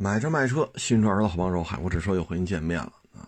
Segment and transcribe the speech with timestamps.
[0.00, 3.26] 买车卖车，新车儿子好帮手，海阔试车又和您见面了啊！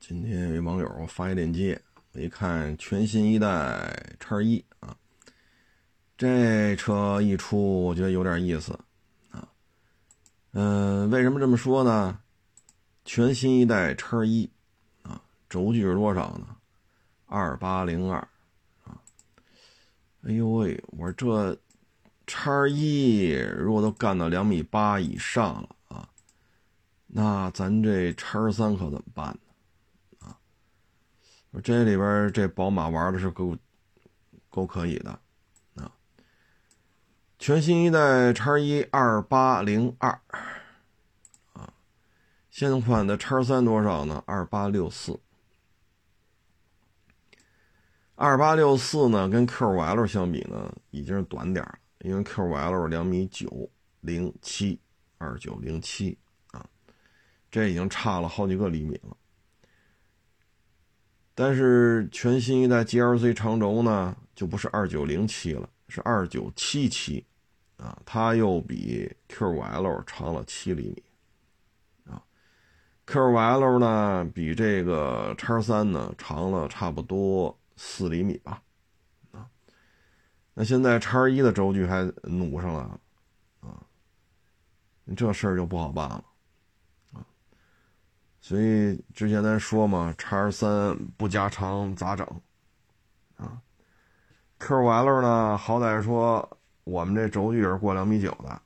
[0.00, 4.96] 今天有一网友发一链接，我一看全新一代叉一啊，
[6.18, 8.76] 这车一出，我觉得有点意思
[9.30, 9.48] 啊。
[10.54, 12.18] 嗯，为什么这么说呢？
[13.04, 14.50] 全新一代叉一
[15.02, 16.56] 啊，轴距是多少呢？
[17.26, 18.18] 二八零二
[18.82, 18.98] 啊！
[20.24, 21.56] 哎呦喂，我说这
[22.26, 25.76] 叉一如果都干到两米八以上了。
[27.14, 30.26] 那咱这叉三可怎么办呢？
[30.26, 30.40] 啊，
[31.62, 33.54] 这里边这宝马玩的是够
[34.48, 35.10] 够可以的
[35.74, 35.92] 啊！
[37.38, 40.18] 全新一代叉一二八零二
[41.52, 41.74] 啊，
[42.48, 44.24] 现款的叉三多少呢？
[44.26, 45.20] 二八六四，
[48.14, 53.68] 二八六四呢，跟 QL 相比呢，已经是短点了，因为 QL 两米九
[54.00, 54.80] 零七，
[55.18, 56.16] 二九零七。
[57.52, 59.14] 这已经差了好几个厘米了，
[61.34, 67.22] 但是全新一代 GLC 长轴呢，就不是二九零七了，是二九七七，
[67.76, 72.24] 啊，它又比 QL 长了七厘米，啊
[73.06, 78.62] ，QL 呢比这个叉三呢长了差不多四厘米吧，
[79.32, 79.46] 啊，
[80.54, 83.00] 那现在叉一的轴距还努上了，
[83.60, 83.84] 啊，
[85.14, 86.24] 这事儿就不好办了。
[88.44, 92.26] 所以之前咱说嘛，叉三不加长咋整？
[93.36, 93.62] 啊
[94.58, 98.60] ，QL 呢，好歹说我们这轴距也是过两米九的，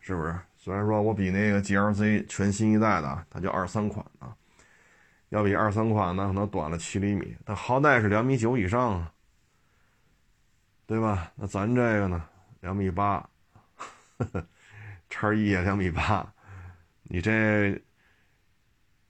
[0.00, 0.38] 是不是？
[0.54, 4.36] 虽然说我比那个 GLC 全新一代的，它就二三款啊，
[5.30, 9.10] 要比二三款呢可能短了七厘米，但好歹是两米九以上啊，
[10.86, 11.32] 对吧？
[11.36, 12.22] 那咱这个呢，
[12.60, 13.26] 两米八，
[15.08, 16.30] 叉一也两米八，
[17.04, 17.80] 你这。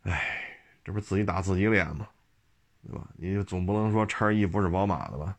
[0.06, 2.08] 哎，这不自己打自己脸吗？
[2.86, 3.08] 对吧？
[3.16, 5.36] 你总不能说叉一不是宝马的吧？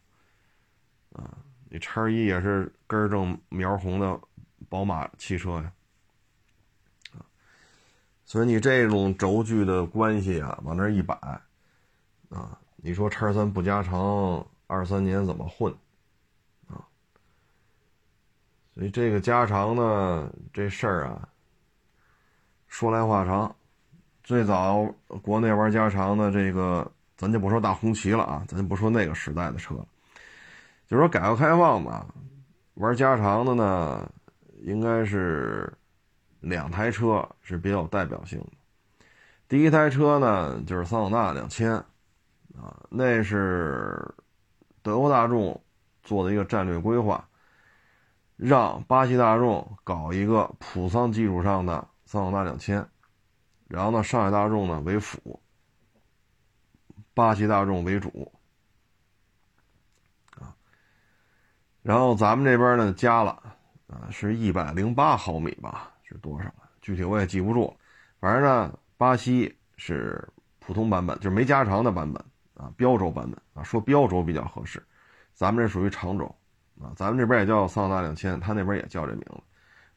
[1.13, 1.37] 啊，
[1.69, 4.19] 你叉一也是根正苗红的
[4.67, 5.71] 宝马汽车呀。
[7.13, 7.23] 啊，
[8.25, 11.15] 所以你这种轴距的关系啊，往那一摆，
[12.29, 15.73] 啊，你说叉三不加长，二三年怎么混？
[16.67, 16.83] 啊，
[18.75, 21.29] 所以这个加长呢，这事儿啊，
[22.67, 23.55] 说来话长。
[24.27, 29.87] 最早国内玩加长的这个，咱就不说大红旗了啊，咱就不说那个时代的车了，
[30.85, 32.05] 就说改革开放吧，
[32.73, 34.11] 玩加长的呢，
[34.63, 35.71] 应该是
[36.41, 38.47] 两台车是比较有代表性的。
[39.47, 41.71] 第一台车呢，就是桑塔纳两千，
[42.53, 44.13] 啊，那是
[44.81, 45.57] 德国大众
[46.03, 47.25] 做的一个战略规划，
[48.35, 52.85] 让巴西大众搞一个普桑基础上的桑塔纳两千。
[53.67, 55.41] 然后呢，上海大众呢为辅，
[57.13, 58.31] 巴西大众为主，
[60.35, 60.55] 啊，
[61.81, 63.31] 然后咱们这边呢加了，
[63.87, 66.53] 啊，是一百零八毫米吧，是多少？
[66.81, 67.73] 具体我也记不住了。
[68.19, 70.25] 反正呢，巴西是
[70.59, 72.23] 普通版本，就是没加长的版本
[72.53, 74.81] 啊，标轴版本啊，说标轴比较合适。
[75.33, 76.25] 咱们这属于长轴
[76.79, 79.43] 啊，咱们这边也叫桑塔纳两千，他那边也叫这名字，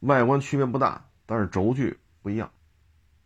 [0.00, 2.50] 外观区别不大，但是轴距不一样。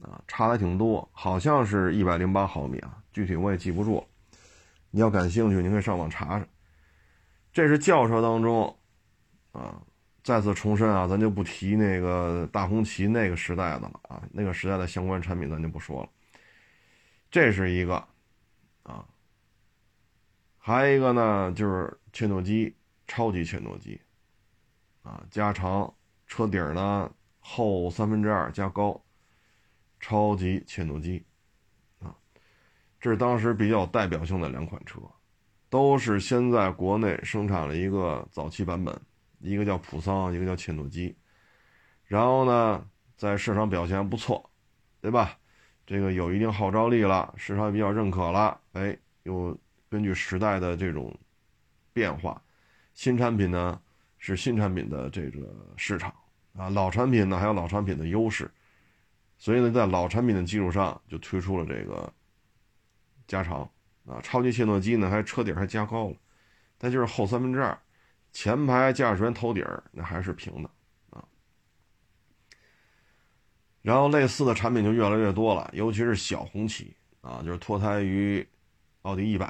[0.05, 4.07] 啊，差的挺多，好像是一百零八毫米啊，具体我也记不住。
[4.91, 6.47] 你要感兴趣，你可以上网查查。
[7.53, 8.77] 这是轿车当中，
[9.53, 9.81] 啊，
[10.23, 16.09] 再次重申啊，咱就不提那个大红旗那个时代的了啊，那个时代的相关产品咱就不说了。
[17.31, 17.97] 这是一个，
[18.83, 19.05] 啊，
[20.59, 22.77] 还有一个呢，就是切诺基
[23.07, 24.01] 超级切诺基，
[25.03, 25.93] 啊，加长
[26.27, 29.01] 车顶呢厚三分之二加高。
[30.07, 31.25] 超级切诺基，
[31.99, 32.15] 啊，
[33.01, 35.01] 这是当时比较代表性的两款车，
[35.71, 38.95] 都是先在国内生产了一个早期版本，
[39.39, 41.17] 一个叫普桑，一个叫切诺基，
[42.05, 44.51] 然后呢，在市场表现不错，
[45.01, 45.39] 对吧？
[45.87, 49.59] 这个有一定号召力了，市场也比较认可了，哎，又
[49.89, 51.19] 根据时代的这种
[51.95, 52.43] 变化，
[52.93, 53.81] 新产品呢
[54.19, 56.12] 是新产品的这个市场
[56.53, 58.50] 啊，老产品呢还有老产品的优势。
[59.37, 62.11] 所以呢，在老产品的基础上，就推出了这个
[63.27, 63.69] 加长
[64.07, 66.17] 啊，超级切诺基呢，还车顶还加高了，
[66.79, 67.79] 但就是后三分之二，
[68.33, 70.71] 前排驾驶员头顶那还是平的
[71.11, 71.23] 啊。
[73.83, 78.47] 然后类似的产品就越来越多了，尤其是小红旗啊，就是脱胎于
[79.03, 79.47] 奥迪一百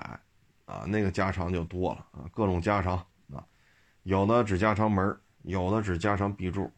[0.65, 2.97] 啊，那个加长就多了啊，各种加长
[3.33, 3.47] 啊，
[4.03, 6.73] 有的只加长门有的只加长 B 柱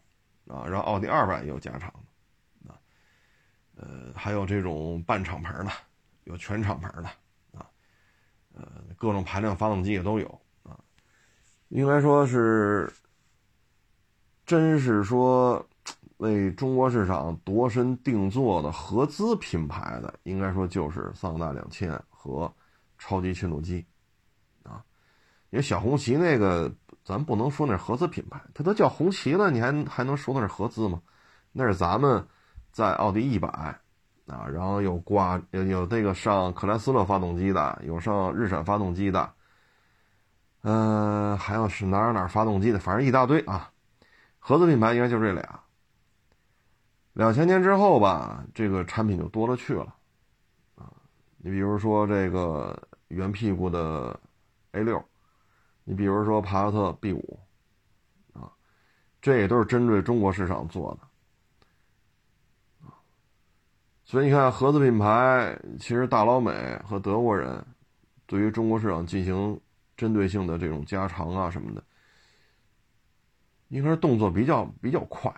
[0.49, 1.91] 啊，然后奥迪二百也有加长。
[3.77, 5.71] 呃，还有这种半敞篷的，
[6.25, 7.09] 有全敞篷的
[7.53, 7.65] 啊，
[8.53, 10.27] 呃，各种排量发动机也都有
[10.63, 10.79] 啊，
[11.69, 12.93] 应该说是，
[14.45, 15.65] 真是说
[16.17, 22.53] 为中国市场度身定做的合资品牌的，应该说就是桑塔纳两千和
[22.99, 23.85] 超级切诺基
[24.63, 24.85] 啊，
[25.51, 26.75] 因为小红旗那个。
[27.07, 31.01] 咱不能说那是合资品牌，它都叫红旗了，你还还能说那是合资吗？
[31.53, 32.27] 那是咱们
[32.77, 33.49] 在奥迪一百
[34.27, 39.33] 啊，然后有挂有有那个上克莱斯勒发动机的，有上日产发动机的，
[40.61, 43.73] 嗯，还有是哪儿哪儿发动机的，反正一大堆啊。
[44.39, 45.59] 合资品牌应该就这俩。
[47.15, 49.95] 两千年之后吧，这个产品就多了去了
[50.75, 50.93] 啊。
[51.39, 54.21] 你比如说这个圆屁股的
[54.73, 55.03] A 六。
[55.85, 57.41] 你比如说帕萨特 B 五，
[58.35, 58.53] 啊，
[59.23, 61.09] 这也都是针对中国市场做的，
[64.09, 66.53] 所以你看合资品牌，其实大老美
[66.85, 67.63] 和德国人
[68.25, 69.61] 对于中国市场进行
[69.97, 71.83] 针对性的这种加长啊什么的，
[73.67, 75.29] 应该是动作比较比较快，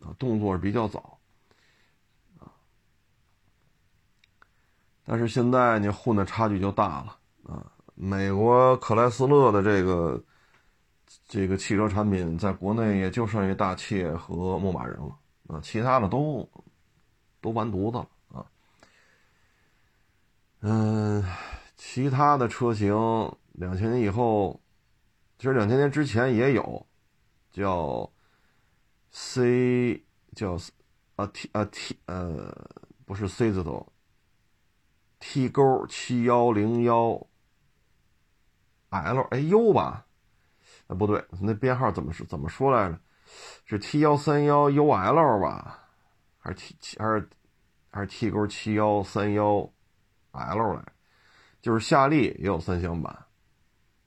[0.00, 1.16] 啊，动作是比较早，
[2.40, 2.50] 啊，
[5.04, 7.64] 但是现在你混的差距就大了，啊。
[7.94, 10.20] 美国克莱斯勒的这个
[11.28, 15.16] 这个汽车产品，在国内也就剩下大切和牧马人了
[15.46, 16.48] 啊，其他的都
[17.42, 18.46] 都完犊子了啊。
[20.60, 21.22] 嗯，
[21.76, 22.94] 其他的车型
[23.52, 24.58] 两千年以后，
[25.36, 26.86] 其实两千年之前也有，
[27.50, 28.10] 叫
[29.10, 30.02] C
[30.34, 30.56] 叫
[31.16, 32.50] 啊 T 啊 T 呃
[33.04, 33.92] 不是 C 字头
[35.18, 37.26] ，T 勾七幺零幺。
[38.94, 40.04] L A U 吧，
[40.86, 43.00] 不对，那编号怎么是怎么说来着？
[43.64, 45.81] 是 T 幺三幺 U L 吧？
[46.42, 47.30] 还是 T 七还是
[47.90, 49.66] 还是 T 勾七幺三幺
[50.32, 50.84] L 来？
[51.60, 53.16] 就是夏利也有三厢版，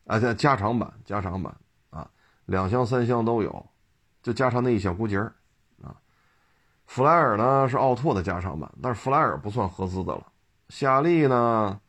[0.05, 1.55] 啊加加长版加长版
[1.89, 2.11] 啊，
[2.45, 3.65] 两厢三厢都有，
[4.21, 5.33] 就加长那一小股节儿
[5.81, 5.95] 啊。
[6.85, 10.31] 弗莱尔呢是奥拓的加长版，但是弗莱尔不算合资的了。
[10.67, 11.79] 夏利呢？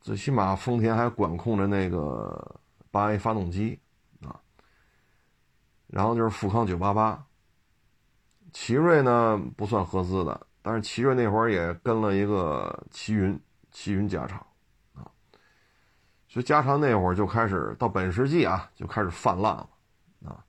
[0.00, 2.60] 最起码丰田还管控着那个
[2.92, 3.76] 八 A 发动机
[4.22, 4.40] 啊，
[5.88, 7.26] 然后就是富康九八八，
[8.58, 13.38] 奇瑞呢不算合资的，但是奇瑞那会儿也跟了一个奇云，
[13.70, 14.38] 奇云加长
[14.94, 15.04] 啊，
[16.26, 19.68] 所以加长那会儿就开始到本世纪啊就开始泛滥了
[20.24, 20.42] 啊，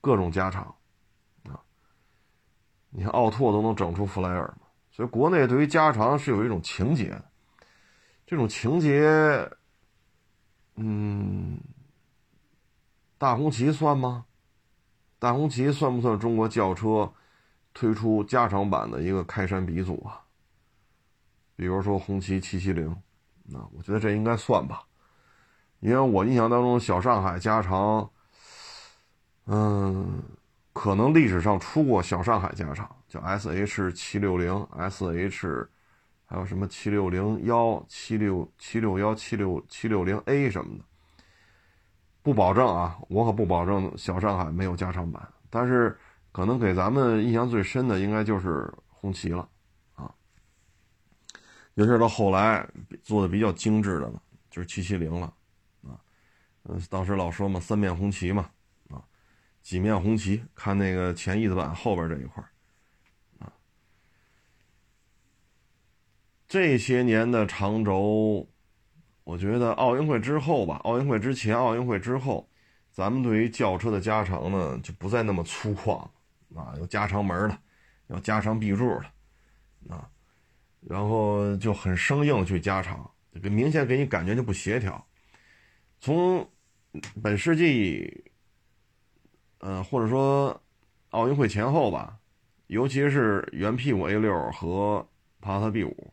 [0.00, 0.74] 各种加长
[1.44, 1.60] 啊，
[2.88, 7.20] 你看奥拓都能整出弗莱尔嘛，所以国内对于加长是有一种情节。
[8.24, 9.46] 这种情节，
[10.76, 11.60] 嗯，
[13.18, 14.24] 大红旗算吗？
[15.18, 17.12] 大红旗算不算中国轿车
[17.76, 20.22] 推出加长版的一个开山鼻祖啊？
[21.54, 22.96] 比如说红旗七七零，
[23.44, 24.82] 那我觉得这应该算吧，
[25.80, 28.10] 因为我印象当中小上海加长，
[29.44, 30.22] 嗯，
[30.72, 35.68] 可能历史上出过小上海加长，叫 S H 七六零 S H。
[36.28, 40.84] 还有什么七六零幺、七六七六幺、七六七六零 A 什么的，
[42.20, 45.22] 不保证啊，我可不保证小上海没有加长版。
[45.48, 45.96] 但是
[46.36, 49.48] 可能给咱们印象最深的，应该就是红旗了
[49.94, 50.14] 啊。
[51.72, 52.68] 尤其是到后来
[53.02, 55.32] 做的比较精致的了，就是七七零了
[55.82, 55.96] 啊。
[56.64, 58.50] 嗯，当时老说嘛，三面红旗嘛
[58.90, 59.02] 啊，
[59.62, 62.44] 几面红旗，看那个前翼子板后边这一块
[63.38, 63.50] 啊
[66.46, 68.46] 这些年的长轴，
[69.24, 72.46] 我觉得奥运会之后吧，奥运会之前、奥运会之后，
[72.92, 76.06] 咱们对于轿车的加长呢，就不再那么粗犷
[76.54, 77.58] 啊，有加长门的，
[78.08, 80.08] 有加长壁柱的，啊，
[80.80, 83.10] 然后就很生硬去加长，
[83.42, 85.06] 给明显给你感觉就不协调。
[86.00, 86.48] 从
[87.22, 88.30] 本世纪，
[89.58, 90.62] 呃，或者说
[91.10, 92.18] 奥运会前后吧，
[92.68, 95.06] 尤其是原 P 五 A 六和
[95.40, 96.12] 帕萨特 B 五。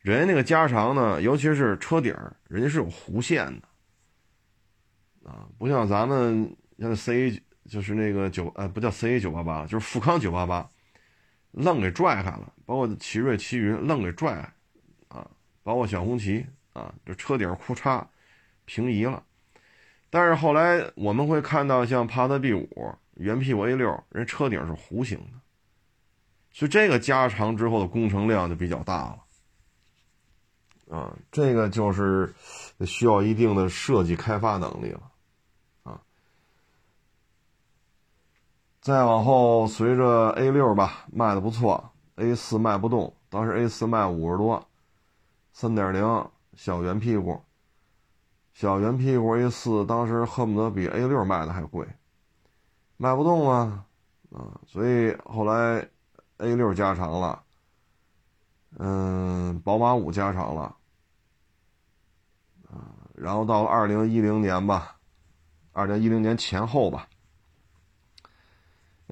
[0.00, 2.14] 人家那个加长呢，尤其是车顶
[2.48, 10.68] 人家是有弧线的，啊，不像咱们像 C，就是那个九呃，不叫 CA 九八八了，就是富康九八八，
[11.52, 14.32] 愣给拽开了，包括奇瑞、奇云愣给拽，
[15.06, 15.24] 啊，
[15.62, 18.04] 包括小红旗啊，这车顶库嚓
[18.64, 19.22] 平移了。
[20.10, 25.38] 但是后来我们会看到像帕萨特 B 五、原 P 五 A 六，人车顶是弧形的，
[26.50, 29.18] 所以这个加长之后的工程量就比较大了。
[30.90, 32.34] 啊，这个就是
[32.84, 35.09] 需要一定的设计开发能力了，
[38.80, 44.66] 再往后随着 A 六吧卖的不错 A 四卖不动，当时 A 四卖五十多，
[45.52, 47.42] 三点零小圆屁股，
[48.54, 51.86] 小圆屁股 A 四当时恨不得比 A 六卖的还贵，
[52.96, 53.84] 卖不动啊，
[54.32, 55.86] 啊，所以后来
[56.38, 57.42] A 六加长了，
[58.78, 60.74] 嗯，宝马五加长了，
[62.70, 64.96] 啊，然后到了二零一零年吧，
[65.72, 67.06] 二零一零年前后吧。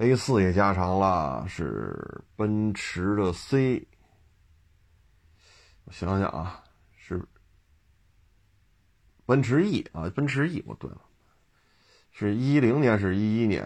[0.01, 3.85] A 四也加长了，是奔驰的 C。
[5.83, 6.63] 我想想啊，
[6.95, 7.21] 是
[9.25, 10.63] 奔驰 E 啊，奔驰 E。
[10.65, 11.01] 我对了，
[12.13, 13.65] 是一零年，是一一年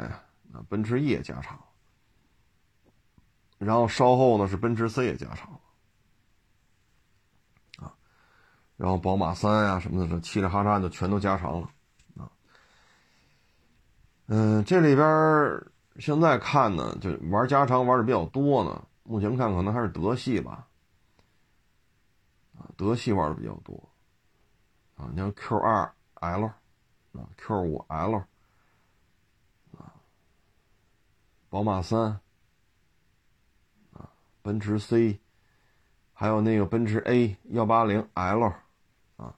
[0.52, 1.60] 啊，奔驰 E 也加长。
[3.60, 5.62] 然后稍后呢，是奔驰 C 也加长
[7.78, 7.94] 啊。
[8.76, 11.70] 然后宝马三呀什么的，这嘁哩哈喳就全都加长了
[12.18, 12.32] 啊。
[14.26, 15.72] 嗯，这里边。
[16.00, 18.88] 现在看呢，就玩加长玩的比较多呢。
[19.04, 20.68] 目前看可能还是德系吧，
[22.58, 23.90] 啊，德系玩的比较多，
[24.96, 28.24] 啊，你像 Q 二 L，啊，Q 五 L，
[29.78, 29.94] 啊，
[31.50, 32.20] 宝马三，
[33.92, 34.10] 啊，
[34.42, 35.20] 奔驰 C，
[36.14, 38.54] 还有那个奔驰 A 幺八零 L，
[39.18, 39.36] 啊，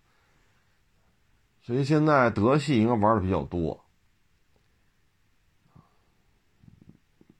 [1.64, 3.85] 所以现在德系应该玩的比较多。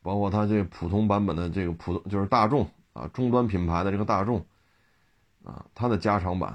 [0.06, 4.38] 包括它这普通版本的这个普通就是大众啊，终端品牌的这个大众，
[5.44, 6.52] 啊，它的加长版，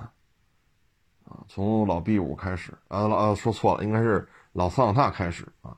[1.24, 5.76] 啊，从老 B 五开始啊，老说错了，应该是老桑塔纳开始啊，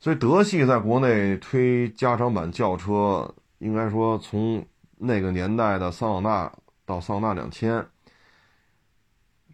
[0.00, 4.64] 所以德系在国内推加长版轿车，应该说从
[4.96, 6.52] 那个年代的桑塔纳
[6.86, 7.86] 到桑塔纳两千，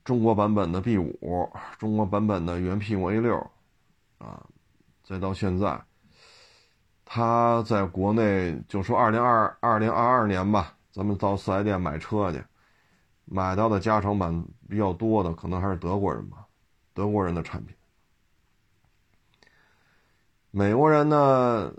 [0.05, 1.51] 中国版本的 B 五，
[1.81, 3.37] 中国版本的原 P 五 A 六，
[4.19, 4.47] 啊，
[5.03, 5.85] 再到现在。
[7.05, 12.43] 他在国内就说二零二二零二二年吧，咱们到四 S 店买车去，
[13.27, 16.47] 买到的加长版比较多的，可能还是德国人吧，
[16.95, 17.77] 德国人的产品。
[20.51, 21.73] 美国人呢，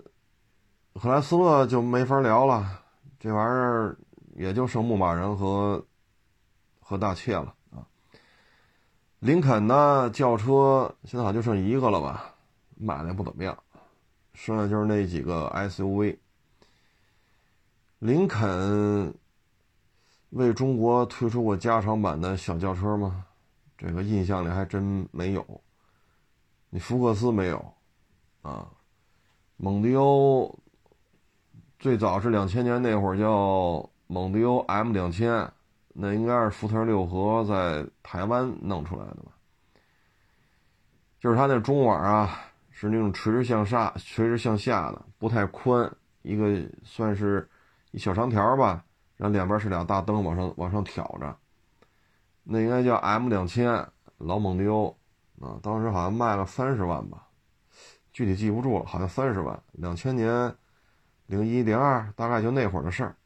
[0.94, 2.82] 赫莱斯勒就没法聊了，
[3.18, 3.98] 这玩意儿
[4.36, 5.84] 也就剩牧马人和
[6.80, 7.84] 和大切了啊。
[9.18, 12.34] 林肯呢，轿车现在好像就剩一个了吧，
[12.76, 13.56] 买的不怎么样。
[14.36, 16.18] 剩下就是那几个 SUV。
[17.98, 19.14] 林肯
[20.30, 23.24] 为中国推出过加长版的小轿车吗？
[23.78, 25.44] 这个印象里还真没有。
[26.68, 27.72] 你福克斯没有
[28.42, 28.68] 啊？
[29.56, 30.54] 蒙迪欧
[31.78, 35.50] 最早是两千年那会儿叫蒙迪欧 M 两千，
[35.94, 39.32] 那应该是福特六合在台湾弄出来的吧？
[41.18, 42.42] 就是它那中网啊。
[42.78, 45.90] 是那种垂直向下、垂直向下的，不太宽，
[46.20, 47.48] 一个算是
[47.90, 48.84] 一小长条吧。
[49.16, 51.34] 然后两边是俩大灯往上往上挑着，
[52.42, 53.82] 那应该叫 M 两千
[54.18, 54.94] 老蒙迪欧
[55.40, 57.26] 啊，当时好像卖了三十万吧，
[58.12, 59.58] 具体记不住了，好像三十万。
[59.72, 60.54] 两千年
[61.24, 63.16] 零一零二，大概就那会儿的事儿。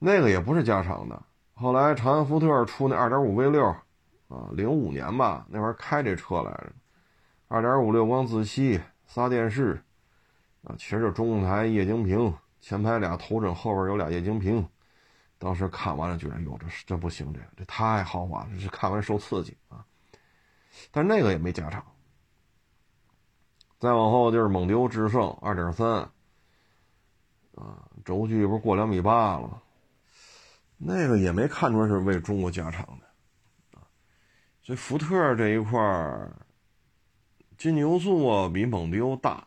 [0.00, 1.22] 那个也不是加长的，
[1.54, 3.64] 后来长安福特出那二点五 V 六
[4.26, 6.72] 啊，零五年吧，那会儿开这车来着。
[7.48, 9.80] 二点五六光自吸，仨电视，
[10.64, 14.68] 啊，其实就中控台液晶屏，前排俩头枕，后边有俩液晶屏。
[15.38, 19.84] 当时看完了觉得，哟，这这不行，这这太豪华了，这看完受刺激啊。
[20.90, 21.84] 但那个也没加长。
[23.78, 25.88] 再往后就是蒙迪欧致胜二点三，
[27.54, 29.62] 啊，轴距不是过两米八了，
[30.78, 33.86] 那个也没看出来是为中国加长的，啊，
[34.64, 36.34] 所以福特这一块儿。
[37.56, 39.46] 金牛座比蒙迪欧大，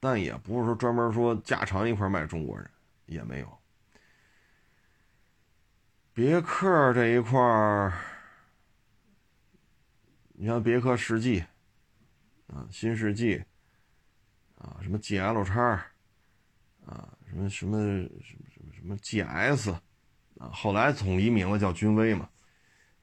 [0.00, 2.68] 但也不是说专门说加长一块卖中国人，
[3.06, 3.58] 也没有。
[6.12, 7.92] 别克这一块儿，
[10.32, 11.44] 你像别克世纪，
[12.48, 13.42] 啊，新世纪，
[14.56, 15.86] 啊，什么 GL 叉，
[16.86, 19.72] 啊，什么什么什么什么什么 GS，
[20.38, 22.28] 啊，后来统一名字叫君威嘛。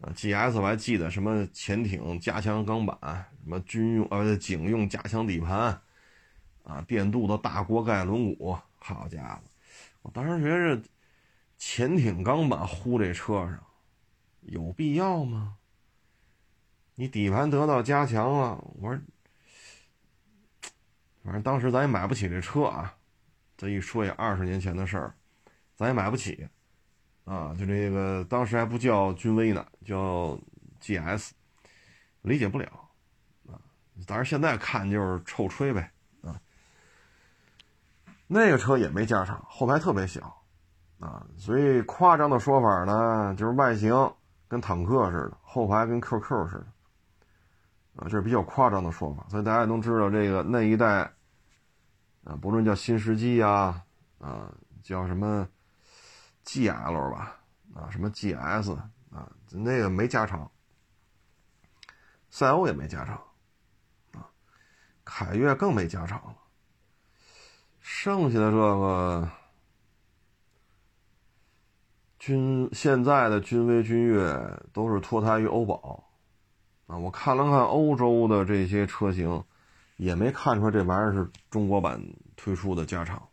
[0.01, 2.97] 啊，GS 我还记得什么潜艇加强钢板，
[3.43, 5.79] 什么军用呃警用加强底盘，
[6.63, 9.41] 啊，电镀的大锅盖轮毂，好家伙！
[10.01, 10.81] 我当时觉着
[11.57, 13.63] 潜艇钢板糊这车上
[14.41, 15.55] 有必要吗？
[16.95, 18.99] 你底盘得到加强了，我说，
[21.23, 22.95] 反正当时咱也买不起这车啊。
[23.55, 25.13] 这一说也二十年前的事儿，
[25.75, 26.47] 咱也买不起。
[27.25, 30.37] 啊，就这个当时还不叫君威呢，叫
[30.81, 31.31] GS，
[32.21, 32.67] 理解不了
[33.47, 33.55] 啊。
[34.07, 36.39] 当然现在看就是臭吹呗啊。
[38.27, 40.35] 那个车也没加长，后排特别小
[40.99, 43.93] 啊，所以夸张的说法呢，就是外形
[44.47, 46.65] 跟坦克似的，后排跟 QQ 似的，
[47.95, 49.25] 啊，这是比较夸张的说法。
[49.29, 51.11] 所以大家都知道这个那一代，
[52.23, 53.81] 啊，不论叫新世纪呀，
[54.19, 54.51] 啊，
[54.83, 55.47] 叫什么
[56.45, 57.39] GL 吧，
[57.73, 58.75] 啊，什么 GS
[59.11, 60.49] 啊，那个没加长，
[62.29, 63.21] 赛欧也没加长，
[64.13, 64.29] 啊，
[65.03, 66.35] 凯越更没加长了，
[67.79, 69.29] 剩下的这个。
[72.19, 74.23] 军现在的君威、君越
[74.71, 76.07] 都是脱胎于欧宝，
[76.85, 79.43] 啊，我看了看欧洲的这些车型，
[79.97, 81.99] 也没看出来这玩意儿是中国版
[82.35, 83.27] 推出的加长。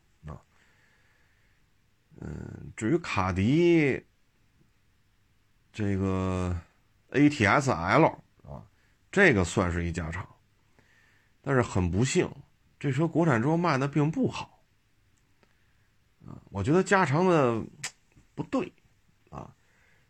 [2.21, 4.05] 嗯，至于卡迪
[5.73, 6.57] 这个
[7.11, 8.07] ATS-L
[8.45, 8.67] 啊，
[9.13, 10.29] 这个算是一加长，
[11.41, 12.29] 但是很不幸，
[12.79, 14.65] 这车国产之后卖的并不好，
[16.27, 17.63] 啊，我觉得加长的
[18.35, 18.73] 不对
[19.31, 19.55] 啊。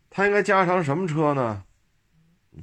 [0.08, 1.64] 它应该加长什么车呢？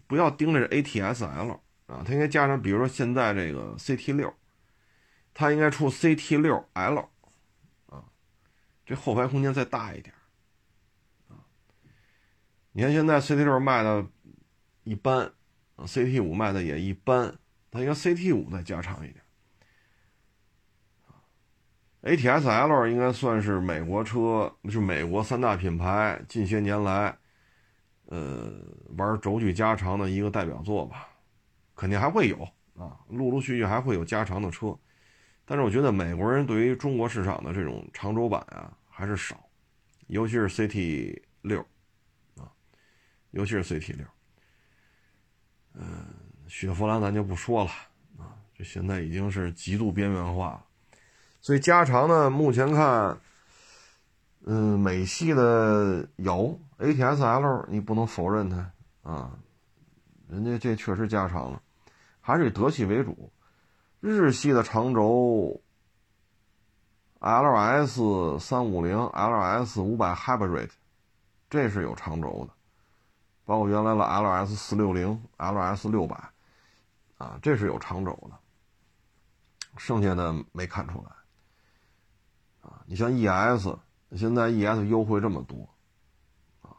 [0.08, 1.52] 不要盯着 ATS-L
[1.86, 4.34] 啊，它应该加上，比如说现在这个 CT 六，
[5.36, 7.10] 它应该出 CT 六 L，
[8.86, 10.14] 这后排空间再大一点
[11.28, 11.42] 啊。
[12.72, 14.06] 你看现在 CT 六卖的
[14.84, 15.32] 一般
[15.78, 17.36] ，CT 五卖的也一般，
[17.72, 19.24] 它应该 CT 五再加长一点。
[22.04, 27.18] ATS-L 应该算是美国车，是美国三大品牌近些年来。
[28.08, 28.54] 呃，
[28.98, 31.08] 玩轴距加长的一个代表作吧，
[31.76, 32.38] 肯定还会有
[32.78, 34.78] 啊，陆陆续续还会有加长的车，
[35.46, 39.48] 但是我觉得美国人对于中国市场的这种长轴版啊还是少，
[40.08, 41.60] 尤其是 CT 六
[42.38, 42.52] 啊，
[43.32, 44.06] 尤其是 CT 六，
[45.74, 46.06] 嗯，
[46.48, 47.72] 雪佛兰咱就不说了
[48.18, 50.66] 啊，这现在已经是极度边缘化了，
[51.42, 53.18] 所以加长呢，目前看。
[54.48, 59.40] 嗯，美系的有 ATS-L，你不能否认它啊，
[60.30, 61.60] 人家这确实加长了，
[62.22, 63.32] 还是以德系为主。
[64.08, 65.60] 日系的长轴
[67.20, 70.70] ，LS 三五零、LS 五百 Hybrid，
[71.50, 72.54] 这是有长轴的，
[73.46, 76.16] 包括原来的 LS 四六零、LS 六百，
[77.18, 78.38] 啊，这是有长轴的，
[79.78, 81.10] 剩下的没看出来。
[82.62, 83.76] 啊，你像 ES。
[84.16, 85.68] 现在 ES 优惠这么多，
[86.62, 86.78] 啊，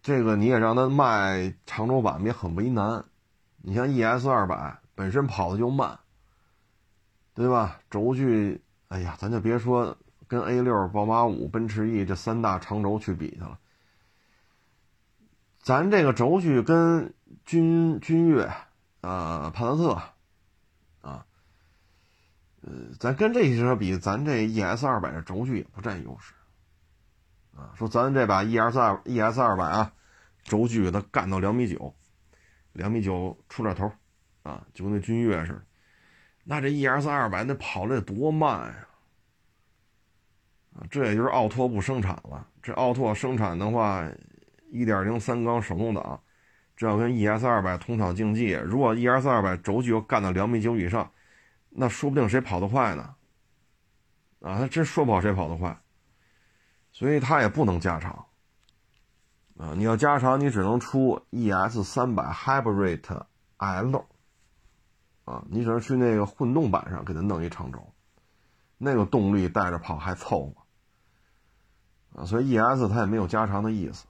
[0.00, 3.04] 这个你也让他卖长轴版也很为难。
[3.56, 5.98] 你像 ES 二百本身跑的就慢，
[7.34, 7.80] 对吧？
[7.90, 13.58] 轴距，哎呀，咱就别说跟 A 六、宝马五、奔驰 E 这三大长轴去比去了，
[15.60, 18.44] 咱这个轴距跟君君越、
[19.00, 20.02] 啊帕萨特。
[21.00, 21.26] 啊
[22.66, 26.32] 呃，咱跟这些车比，咱这 ES 二百的轴距也不占优势，
[27.54, 29.92] 啊，说咱这把 ES 二 ES 二百啊，
[30.44, 31.94] 轴距给它干到两米九，
[32.72, 33.92] 两米九出点头，
[34.44, 35.62] 啊，就跟那君越似的，
[36.44, 38.86] 那这 ES 二百那跑的得多慢呀，
[40.76, 44.08] 啊，这也就是奥拓不生产了，这奥拓生产的话，
[44.70, 46.22] 一点零三缸手动挡，
[46.76, 51.10] 这要跟 ES 二百同场竞技，如果 ES 二百轴距又干到两米九以上。
[51.76, 53.16] 那说不定谁跑得快呢？
[54.42, 55.76] 啊，他真说不好谁跑得快，
[56.92, 58.26] 所以他也不能加长。
[59.56, 63.24] 啊，你要加长，你只能出 ES 三百 Hybrid
[63.56, 64.06] L。
[65.24, 67.92] 啊，你只能去那个混动版上给它弄一长轴，
[68.76, 72.20] 那个动力带着跑还凑合。
[72.20, 74.06] 啊，所以 ES 它也没有加长的意思。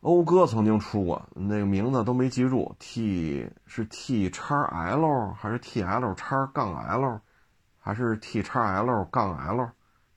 [0.00, 7.20] 讴歌曾经出过，那个名字都没记住，T 是 T 叉 L 还是 T L 叉杠 L，
[7.78, 9.70] 还是 T 叉 L 杠 L，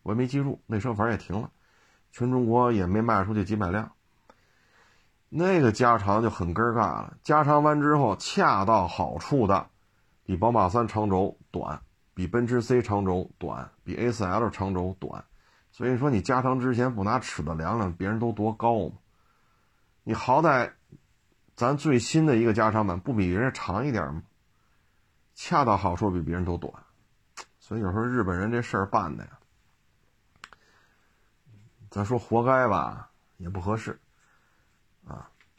[0.03, 0.61] 我也没记住。
[0.65, 1.49] 那车反正也停了，
[2.11, 3.89] 全中国也没卖出去几百辆。
[5.29, 9.67] 那个加长就很尴尬了，加长完之后恰到好处的，
[10.23, 11.81] 比宝马三长轴短，
[12.13, 15.25] 比奔驰 C 长轴短，比 A 四 L 长轴短。
[15.71, 18.95] 所以说你加长之前不拿尺子量量，别人都多高吗？
[20.03, 20.71] 你好歹，
[21.55, 24.23] 咱最新的一个加长版不比人家长一点吗？
[25.35, 26.73] 恰到好处，比别人都短，
[27.59, 29.37] 所以有时候日本人这事儿办的呀，
[31.89, 33.99] 咱说活该吧，也不合适，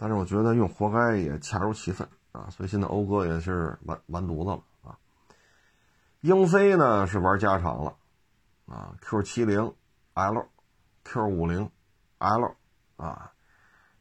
[0.01, 4.97] 但是我觉得用活该也恰如其分啊，所以现在讴歌也是完完犊子了啊。
[6.21, 7.97] 英菲呢是玩家长了，
[8.67, 9.75] 啊，Q 七零
[10.15, 11.69] L，Q 五零
[12.19, 12.55] L，
[12.97, 13.33] 啊。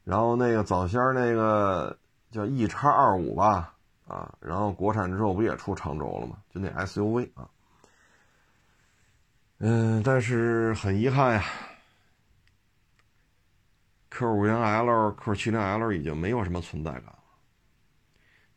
[0.03, 1.97] 然后那个早先那个
[2.31, 3.73] 叫 E 叉二五吧，
[4.07, 6.37] 啊，然后国产之后不也出长轴了吗？
[6.49, 7.49] 就那 SUV 啊，
[9.57, 11.43] 嗯，但是很遗憾呀
[14.17, 17.19] ，Q 五零 L、Q 七零 L 已经没有什么存在感了。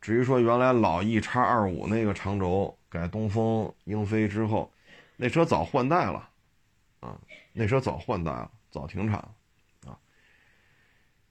[0.00, 4.72] 至于说原来老 E 叉二五那个长轴改东风英菲之后，
[5.16, 6.30] 那车早换代了，
[7.00, 7.20] 啊，
[7.52, 9.34] 那车早换代了，早停产了，
[9.86, 9.98] 啊。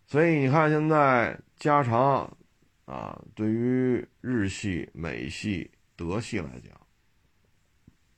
[0.06, 2.32] 所以你看现在加长，
[2.86, 6.80] 啊，对于日系、美系、德系来讲，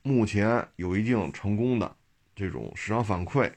[0.02, 1.96] 目前有一定成功的
[2.36, 3.50] 这种市场反馈，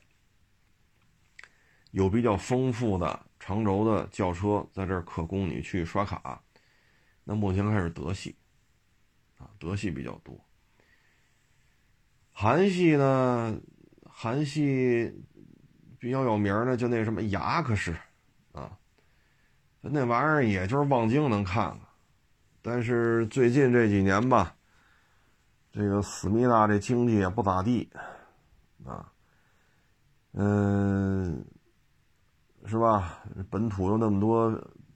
[1.95, 6.41] 有比较丰富的长轴的轿车在这儿可供你去刷卡。
[7.23, 8.35] 那目前开始德系，
[9.37, 10.37] 啊，德系比较多。
[12.33, 13.57] 韩系呢，
[14.03, 15.25] 韩系
[15.97, 17.95] 比较有名的就那什么雅克士，
[18.51, 18.77] 啊，
[19.79, 21.79] 那玩意儿也就是望京能看看。
[22.61, 24.53] 但是最近这几年吧，
[25.71, 27.89] 这个思密达这经济也不咋地，
[28.83, 29.09] 啊，
[30.33, 31.45] 嗯，
[32.67, 33.19] 是吧？
[33.49, 34.51] 本土有那么多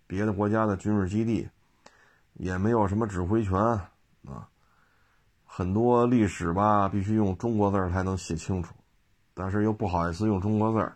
[0.07, 1.47] 别的国家的军事基地。
[2.33, 4.47] 也没有什么指挥权啊，
[5.43, 8.73] 很多历史吧必须用中国字才能写清楚，
[9.33, 10.89] 但是又不好意思用中国字，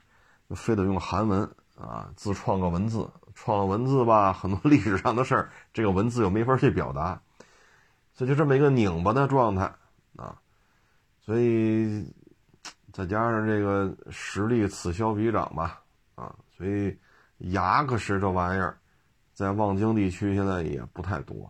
[0.47, 1.43] 就非得用韩文
[1.75, 7.21] 啊，自创个文字，创了文字吧，很多历史上的事儿，这个文字又没法去表达，
[8.13, 9.69] 所以就这么一个拧巴的状态
[10.15, 10.39] 啊，
[11.19, 12.09] 所以
[12.93, 15.81] 再加上这个实力此消彼长吧，
[16.15, 16.33] 啊，
[16.63, 16.97] 所以
[17.51, 18.77] 雅克什这玩意儿。
[19.33, 21.45] 在望京地区现在也不太多，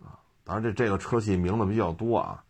[0.00, 2.44] 啊，当然这这个车系名字比较多啊，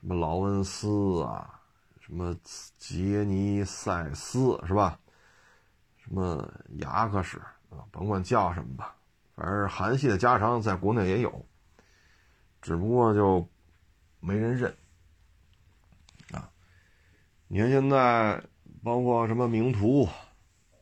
[0.00, 1.60] 什么劳恩斯啊，
[1.98, 2.32] 什么
[2.78, 4.96] 杰尼赛斯是吧？
[5.96, 7.36] 什么雅克石
[7.68, 8.94] 啊，甭管叫什么吧，
[9.34, 11.44] 反正韩系的加长在国内也有，
[12.62, 13.46] 只不过就
[14.20, 14.72] 没人认，
[16.30, 16.48] 啊，
[17.48, 18.40] 你看现在
[18.84, 20.08] 包括什么名图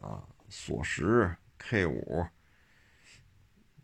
[0.04, 2.26] 啊、索十 K 五。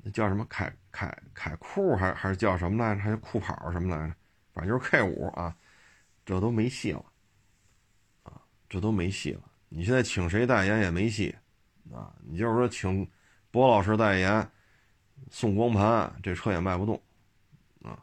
[0.03, 3.01] 那叫什么凯凯凯酷还还是叫什么来着？
[3.01, 4.15] 还是酷跑什么来着？
[4.53, 5.57] 反正就是 K 五啊，
[6.25, 7.05] 这都没戏了，
[8.23, 9.43] 啊，这都没戏了。
[9.69, 11.37] 你现在请谁代言也没戏，
[11.93, 13.09] 啊，你就是说请
[13.51, 14.51] 博老师代言
[15.31, 17.01] 送光盘，这车也卖不动，
[17.83, 18.03] 啊，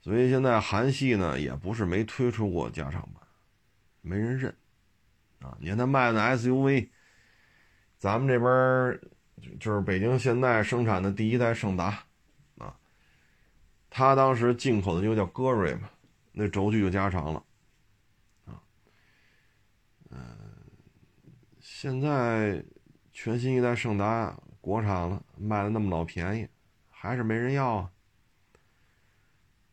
[0.00, 3.22] 所以现在韩系呢也不是没推出过加长版，
[4.00, 4.56] 没人认，
[5.40, 6.88] 啊，你看他卖的 SUV，
[8.04, 9.00] 咱们这边。
[9.60, 12.02] 就是北京现代生产的第一代胜达，
[12.56, 12.74] 啊，
[13.90, 15.90] 他当时进口的就叫歌瑞嘛，
[16.32, 17.44] 那轴距就加长了，
[18.46, 18.56] 啊，
[20.08, 20.18] 嗯，
[21.60, 22.64] 现在
[23.12, 26.48] 全新一代胜达国产了，卖的那么老便宜，
[26.88, 27.90] 还是没人要啊，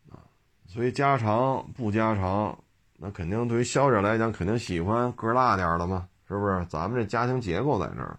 [0.10, 0.20] 啊，
[0.66, 2.62] 所以加长不加长，
[2.98, 6.66] 那肯定对于消费者来讲，肯定喜欢个大点的嘛，是不是？
[6.68, 8.18] 咱们这家庭结构在这儿。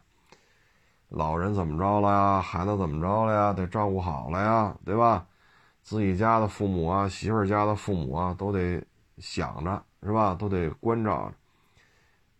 [1.09, 2.43] 老人怎么着了呀？
[2.43, 3.55] 孩子怎么着了呀？
[3.55, 5.27] 得照顾好了呀，对吧？
[5.83, 8.85] 自己家的父母啊，媳妇儿家的父母啊，都得
[9.17, 10.35] 想着，是吧？
[10.35, 11.33] 都得关照。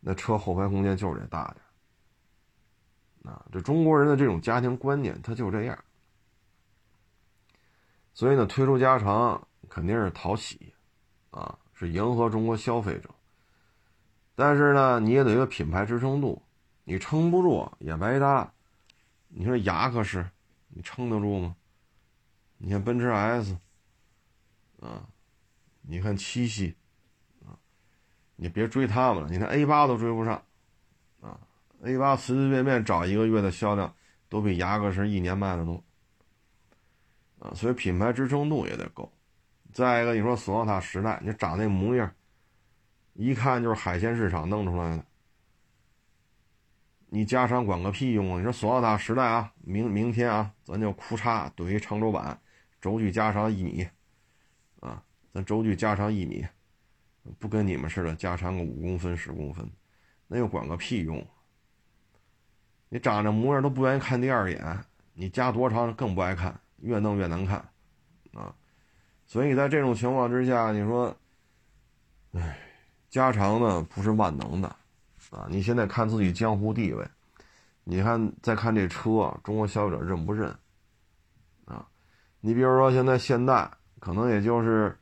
[0.01, 1.55] 那车后排空间就是得大
[3.23, 3.43] 点啊！
[3.51, 5.79] 这中国人的这种家庭观念，他就这样。
[8.13, 10.75] 所以呢，推出加长肯定是讨喜，
[11.31, 13.09] 啊，是迎合中国消费者。
[14.35, 16.43] 但是呢，你也得有品牌支撑度，
[16.85, 18.53] 你撑不住也白搭。
[19.29, 20.29] 你说雅克士，
[20.69, 21.57] 你撑得住吗？
[22.59, 23.57] 你看奔驰 S，
[24.81, 25.09] 啊，
[25.83, 26.75] 你看七系，
[27.45, 27.59] 啊，
[28.37, 29.29] 你别追他们了。
[29.29, 30.43] 你看 A 八都追不上，
[31.21, 31.41] 啊
[31.83, 33.93] ，A 八随随便便找一个月的销量
[34.29, 35.83] 都比雅克士一年卖的多，
[37.41, 39.11] 啊，所以品牌支撑度也得够。
[39.73, 42.15] 再一个，你说索纳塔时代，你长那模样，
[43.15, 45.05] 一看就是海鲜市场弄出来的。
[47.15, 48.39] 你加长管个屁用啊！
[48.39, 52.41] 你说索纳塔时代啊，明明天啊，咱就哭嚓怼一长轴版，
[52.81, 53.87] 轴距加长一米，
[54.81, 56.47] 啊，咱轴距加长一米，
[57.39, 59.71] 不跟你们似的加长个五公分十公分，
[60.27, 61.23] 那又管个屁用！
[62.89, 67.59] 你长这模样都不愿意看第二眼，你加多长更不爱看，越弄越难看，
[68.33, 68.55] 啊！
[69.27, 71.15] 所以在这种情况之下，你说，
[72.33, 72.59] 唉，
[73.13, 74.75] 加长呢不是万能的。
[75.31, 77.07] 啊，你现在看自己江湖地位，
[77.85, 80.51] 你看再看这车，中国消费者认不认？
[81.67, 81.87] 啊，
[82.41, 83.71] 你比如说现在现代
[84.01, 84.99] 可能也就是，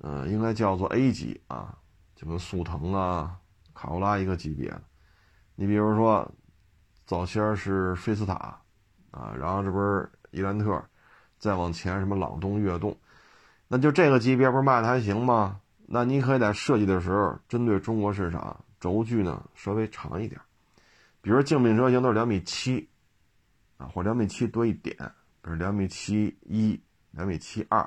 [0.00, 1.74] 嗯，应该叫做 A 级啊，
[2.14, 3.36] 就跟速腾啊、
[3.74, 4.82] 卡罗拉一个级别的。
[5.54, 6.30] 你比如说，
[7.06, 8.58] 早先是菲斯塔，
[9.10, 10.82] 啊，然后这不是伊兰特，
[11.38, 12.94] 再往前什么朗动、悦动，
[13.68, 15.60] 那就这个级别不是卖的还行吗？
[15.94, 20.40] 那你可以在设计的时候针对中国市场，轴距呢稍微长一点，
[21.20, 22.88] 比如竞品车型都是两米七，
[23.76, 24.96] 啊，或两米七多一点，
[25.42, 27.86] 比如两米七一、两米七二，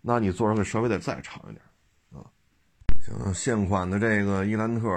[0.00, 1.62] 那你做成个稍微得再长一点，
[2.10, 2.24] 啊，
[3.02, 4.88] 像现款的这个伊兰特，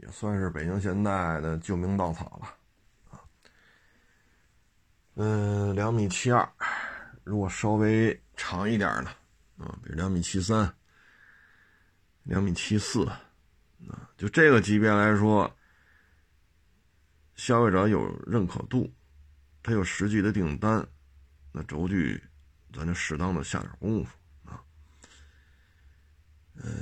[0.00, 2.48] 也算是北京现代的救命稻草了，
[3.10, 3.20] 啊，
[5.16, 6.48] 嗯，两米七二，
[7.22, 9.10] 如果稍微长一点呢，
[9.58, 10.74] 啊，比如两米七三。
[12.24, 13.22] 两米七四，啊，
[14.16, 15.50] 就这个级别来说，
[17.36, 18.92] 消费者有认可度，
[19.62, 20.86] 他有实际的订单，
[21.52, 22.22] 那轴距
[22.72, 24.62] 咱就适当的下点功夫啊。
[26.54, 26.72] 嗯，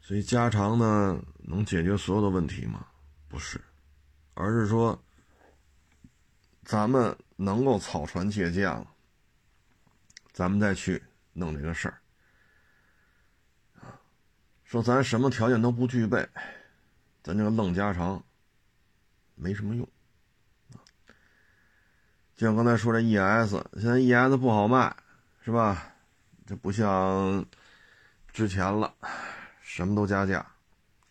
[0.00, 2.86] 所以加长呢能解决所有的问题吗？
[3.28, 3.60] 不是，
[4.34, 5.00] 而是说
[6.64, 8.86] 咱们能够草船借箭了，
[10.32, 12.00] 咱们再去弄这个事儿。
[14.70, 16.28] 说咱什么条件都不具备，
[17.24, 18.22] 咱这个愣加长，
[19.34, 19.84] 没什么用，
[22.36, 24.94] 就像刚才说这 ES，现在 ES 不好卖，
[25.44, 25.92] 是吧？
[26.46, 27.44] 这不像
[28.32, 28.94] 之前了，
[29.60, 30.38] 什么都加价，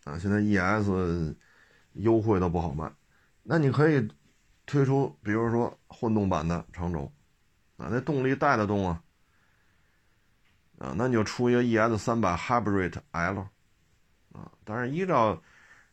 [0.05, 1.35] 啊，现在 ES
[1.95, 2.89] 优惠都不好卖，
[3.43, 4.07] 那你可以
[4.65, 7.11] 推出，比如说混动版的长轴，
[7.75, 9.03] 啊，那动力带得动啊。
[10.79, 13.39] 啊，那你就出一个 ES 三百 Hybrid L，
[14.31, 15.37] 啊，但是依照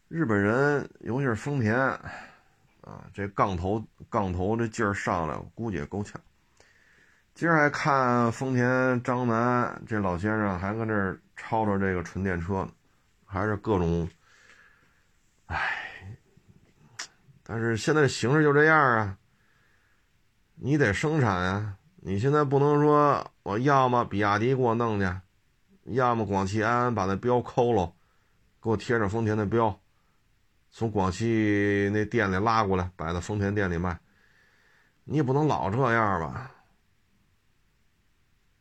[0.07, 6.21] 日本人，尤其是丰田，啊，这杠头杠头这劲儿上来，我估计也够呛。
[7.35, 12.71] 今儿还看丰田张楠这老先生还搁这儿吵吵这个纯电车呢，
[13.25, 14.09] 还是各种，
[15.47, 16.17] 唉，
[17.43, 19.19] 但是现在形势就这样啊，
[20.55, 21.77] 你得生产啊。
[22.09, 25.13] 你现在不能说我要么比亚迪给我弄去，
[25.87, 27.93] 要么广汽安安把那标抠了，
[28.63, 29.77] 给我贴上丰田的标，
[30.71, 33.99] 从广汽那店里拉过来摆在丰田店里卖，
[35.03, 36.53] 你也不能老这样吧？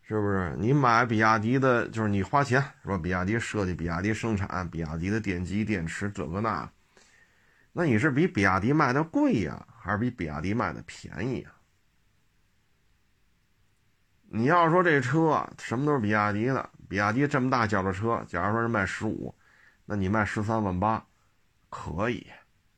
[0.01, 0.55] 是不是？
[0.57, 2.97] 你买比亚迪的，就是你花钱是吧？
[2.97, 6.67] 比亚迪设计，比亚迪生产，比亚迪的电机、电池这个那，
[7.71, 11.51] 那你是比比亚迪卖的贵呀，还是比比亚迪卖的便宜呀？
[14.35, 19.33] 你要说这车什么都是比亚迪的，比亚迪这么大脚的车，假如说是卖十五，
[19.85, 21.01] 那你卖十三万八，
[21.69, 22.27] 可以，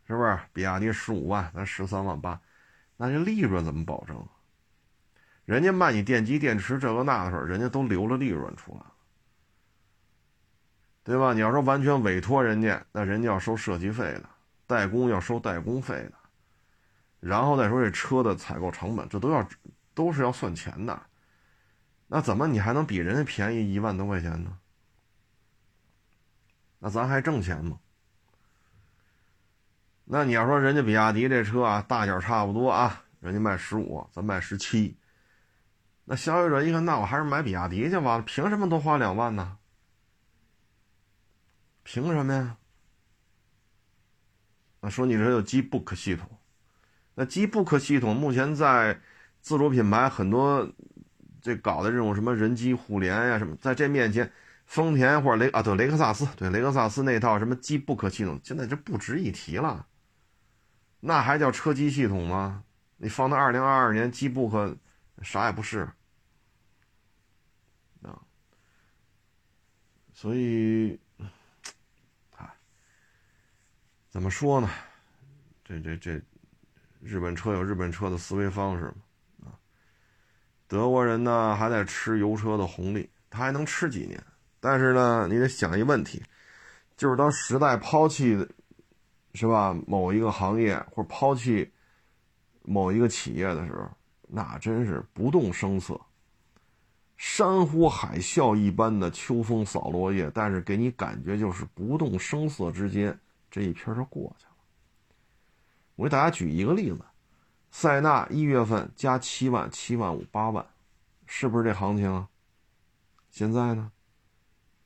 [0.05, 0.37] 是不是？
[0.53, 2.39] 比亚迪十五万，咱十三万八，
[2.95, 4.23] 那这利润怎么保证？
[5.45, 8.93] 人家卖你电机电池这个那的时候，人家都留了利润出来了，
[11.03, 11.33] 对吧？
[11.33, 14.29] 你要说完全委托人家，那人家要收设计费的，
[14.67, 16.13] 代工要收代工费的，
[17.19, 19.43] 然后再说这车的采购成本，这都要
[19.95, 21.01] 都是要算钱的。
[22.09, 24.57] 那怎么你还能比人家便宜一万多块钱呢？
[26.79, 27.79] 那咱还挣钱吗？
[30.05, 34.95] 那你要说人家比亚迪这车啊，大小差不多啊，人家卖十五，咱卖十七，
[36.05, 39.57] 那消费者一看，那我还是买比亚迪去吧，凭什么多花两万呢？
[41.83, 42.55] 凭什么呀？
[44.79, 46.29] 那说你这有 G Book 系统，
[47.15, 49.01] 那 G Book 系统目前在
[49.41, 50.71] 自主品牌很多。
[51.41, 54.31] 这搞的这种什么人机互联呀，什么，在这面前，
[54.65, 59.87] 丰田或者雷啊，对雷克萨斯，对雷克萨斯那套什么机不可系统，现在就不值一提了。
[60.99, 62.63] 那还叫车机系统吗？
[62.97, 64.75] 你放到二零二二年，机不可
[65.21, 65.87] 啥也不是
[68.01, 68.19] 啊。
[70.13, 70.99] 所以，
[72.35, 72.51] 啊，
[74.09, 74.67] 怎么说呢？
[75.63, 76.21] 这这这，
[77.01, 78.95] 日本车有日本车的思维方式嘛。
[80.67, 84.21] 德国人呢还在吃油车的红利，他还能吃几年？
[84.59, 86.21] 但是呢，你得想一问题，
[86.97, 88.45] 就是当时代抛弃，
[89.33, 89.73] 是吧？
[89.87, 91.71] 某一个行业或者抛弃
[92.63, 93.89] 某一个企业的时候，
[94.27, 95.99] 那真是不动声色，
[97.15, 103.17] 山呼海啸一般的秋风扫落叶，但是给你感觉就是不动声色之间，
[103.49, 104.51] 这一篇就过去了。
[105.95, 106.99] 我给大家举一个例子。
[107.79, 110.65] 塞纳一月份加七万、七万五、八万，
[111.27, 112.27] 是不是这行情啊？
[113.29, 113.91] 现在呢？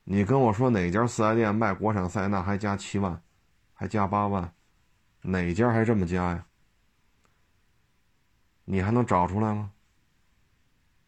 [0.04, 3.22] 你跟我说哪家四 S 店卖国产塞纳还加七万，
[3.72, 4.52] 还加八万？
[5.22, 6.44] 哪家还这么加呀？
[8.66, 9.72] 你还能找出来吗？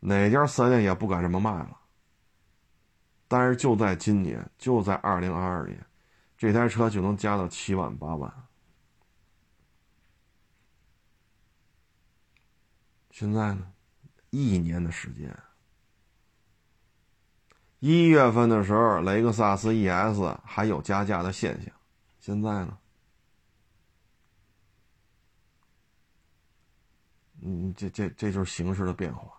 [0.00, 1.78] 哪家四 S 店也不敢这么卖了。
[3.28, 5.84] 但是就在今年，就在二零二二年，
[6.38, 8.43] 这台车就能加到七万、八万。
[13.14, 13.72] 现在呢，
[14.30, 15.32] 一年的时间，
[17.78, 21.72] 一月份的时候，雷克萨斯 ES 还有加价的现象，
[22.18, 22.76] 现在呢？
[27.42, 29.32] 嗯，这这这就是形势的变化。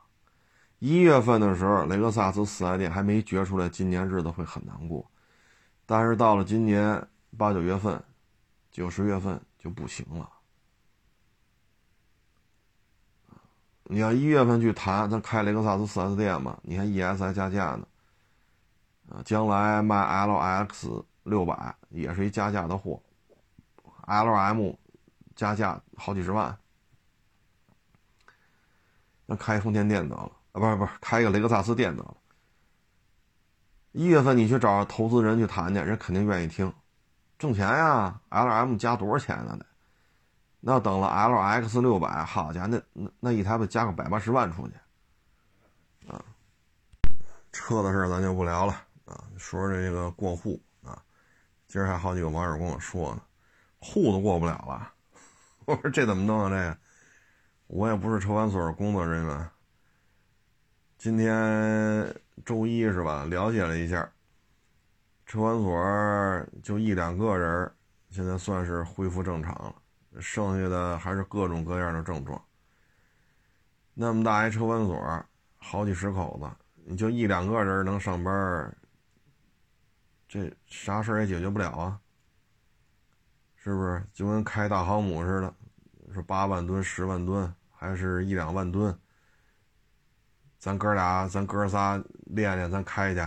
[0.79, 5.05] 一月份的时候，雷克萨斯四 S 店还没觉出来今年日子会很难过，
[5.85, 7.05] 但是到了今年
[7.38, 8.01] 八九月份、
[8.71, 10.31] 九十月份就不行了。
[13.88, 16.58] 你要一月份去谈，咱开雷克萨斯四 S 店嘛？
[16.63, 17.88] 你看 ES 还加价呢。
[19.10, 23.00] 啊，将来卖 LX 六百也是一加价的货
[24.08, 24.76] ，LM
[25.36, 26.58] 加价好几十万。
[29.28, 32.17] 那开丰田店得了啊，不是不是，开一个雷克萨斯店得了。
[33.91, 36.74] 一月份你去找投资人去谈去，人肯定愿意听，
[37.38, 38.19] 挣钱呀。
[38.30, 39.56] L M 加多少钱呢？
[39.56, 39.65] 得，
[40.67, 44.73] 那等了 L X 六百，好家伙，那那那一台不加个百八十万出去？
[46.08, 46.19] 啊，
[47.51, 48.73] 车的事咱就不聊了
[49.06, 50.99] 啊，说说这个过户啊。
[51.67, 53.21] 今儿还好几个网友跟我说呢，
[53.78, 54.91] 户都过不了了。
[55.65, 56.49] 我说这怎么弄啊？
[56.49, 56.78] 这个？
[57.67, 59.49] 我也不是车管所工作人员。
[60.97, 62.12] 今天
[62.43, 63.23] 周一是吧？
[63.25, 64.12] 了解了一下，
[65.28, 67.71] 车管所就一两个人，
[68.10, 69.75] 现在算是恢复正常了，
[70.19, 72.41] 剩下的还是各种各样的症状。
[73.93, 75.25] 那么大一车管所，
[75.58, 76.49] 好几十口子，
[76.86, 78.78] 你就一两个人能上班，
[80.28, 81.99] 这啥事也解决不了啊？
[83.56, 84.06] 是不是？
[84.13, 85.54] 就跟开大航母似的。
[86.13, 88.97] 是八万吨、十万吨，还是一两万吨？
[90.58, 93.19] 咱哥俩，咱哥仨练练，咱开去。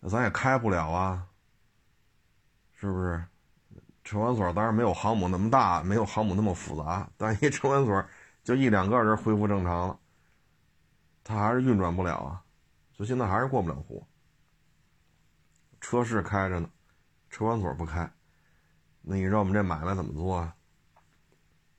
[0.00, 1.26] 那咱也开不了啊，
[2.74, 3.24] 是不是？
[4.08, 8.02] 车管所当然没有航母那么大，没有航母那么复杂，但一车管所
[8.42, 9.98] 就一两个人恢复正常了，
[11.22, 12.42] 他还是运转不了啊，
[12.94, 14.02] 所以现在还是过不了户。
[15.78, 16.70] 车是开着呢，
[17.28, 18.10] 车管所不开，
[19.02, 20.54] 那你让我们这买卖怎么做啊？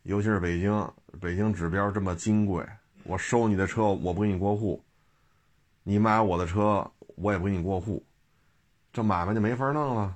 [0.04, 0.88] 尤其是北京，
[1.20, 2.64] 北京指标这么金贵，
[3.06, 4.80] 我收你的车，我不给你过户；
[5.82, 8.06] 你买我的车，我也不给你过户，
[8.94, 10.16] 这买卖就没法弄了，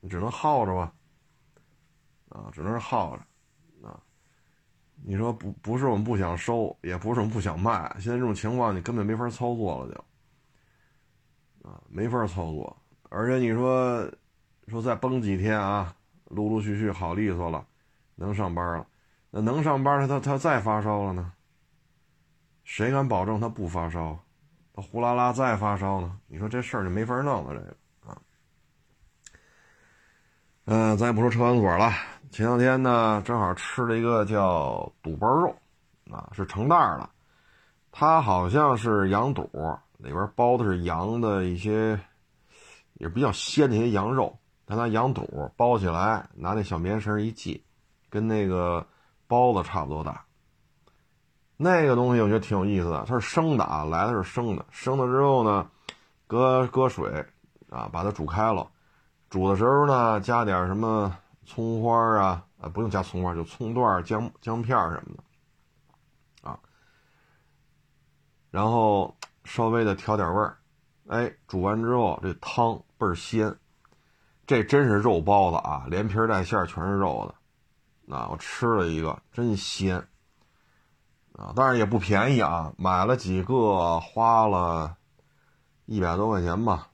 [0.00, 0.94] 你只能耗着吧，
[2.28, 4.00] 啊，只能是耗着，啊，
[5.04, 9.94] 你说不不是我们不想收，也不是我们不想卖，现在这种情况你根本没法操作了，
[11.62, 12.76] 就，啊，没法操作，
[13.08, 14.10] 而且你说
[14.68, 15.94] 说再绷几天啊，
[16.26, 17.66] 陆陆续续好利索了，
[18.16, 18.86] 能上班了。
[19.30, 21.32] 那能上班他他他再发烧了呢？
[22.64, 24.18] 谁敢保证他不发烧？
[24.72, 26.18] 他呼啦啦再发烧呢？
[26.26, 27.76] 你说这事儿就没法弄了，这个
[28.10, 28.22] 啊。
[30.64, 31.92] 嗯，咱也不说车管所了。
[32.36, 35.56] 前两天呢，正好吃了一个叫肚包肉，
[36.10, 37.08] 啊，是成袋的。
[37.90, 39.48] 它好像是羊肚，
[39.96, 41.98] 里边包的是羊的一些
[42.98, 44.38] 也比较鲜的一些羊肉。
[44.66, 47.64] 它拿羊肚包起来，拿那小棉绳一系，
[48.10, 48.86] 跟那个。
[49.28, 50.24] 包子差不多大，
[51.56, 53.04] 那个东西我觉得挺有意思的。
[53.08, 55.66] 它是生的啊，来的是生的，生的之后呢，
[56.28, 57.10] 搁搁水
[57.70, 58.64] 啊，把它煮开了。
[59.30, 61.12] 煮的时候呢，加点什么
[61.46, 66.58] 葱花啊，啊，不用加葱花，就葱段、姜姜片什么的啊。
[68.50, 70.58] 然后稍微的调点味儿，
[71.06, 73.56] 哎，煮完之后这汤倍儿鲜。
[74.46, 78.14] 这真是肉包子啊，连皮带馅全是肉的。
[78.14, 79.96] 啊，我吃了一个，真鲜
[81.32, 81.52] 啊！
[81.56, 84.96] 但是也不便宜啊，买了几个，花了
[85.86, 86.90] 一百多块钱吧。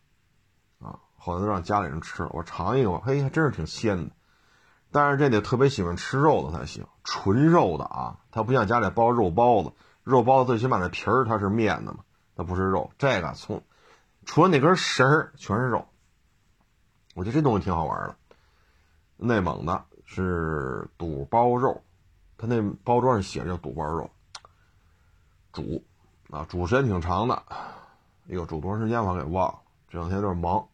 [0.79, 4.11] 啊，后来让家里人吃，我尝一个，嘿，还真是挺鲜的。
[4.93, 9.73] 但是这得特别喜欢吃肉的才行，纯肉的啊，它不像家里包肉包子，
[10.05, 12.01] 肉包子最起码那皮儿它是面的嘛，
[12.37, 12.93] 它不是肉。
[12.99, 13.65] 这个从
[14.25, 15.87] 除了那根绳儿全是肉，
[17.15, 18.17] 我觉得这东西挺好玩的，
[19.17, 19.87] 内蒙的。
[20.05, 21.83] 是肚包肉，
[22.37, 24.11] 它那包装上写着叫肚包肉，
[25.55, 25.83] 煮
[26.29, 30.69] 啊，煮时间挺长的，哎呦，煮多长时间我给忘了，这两天有点忙。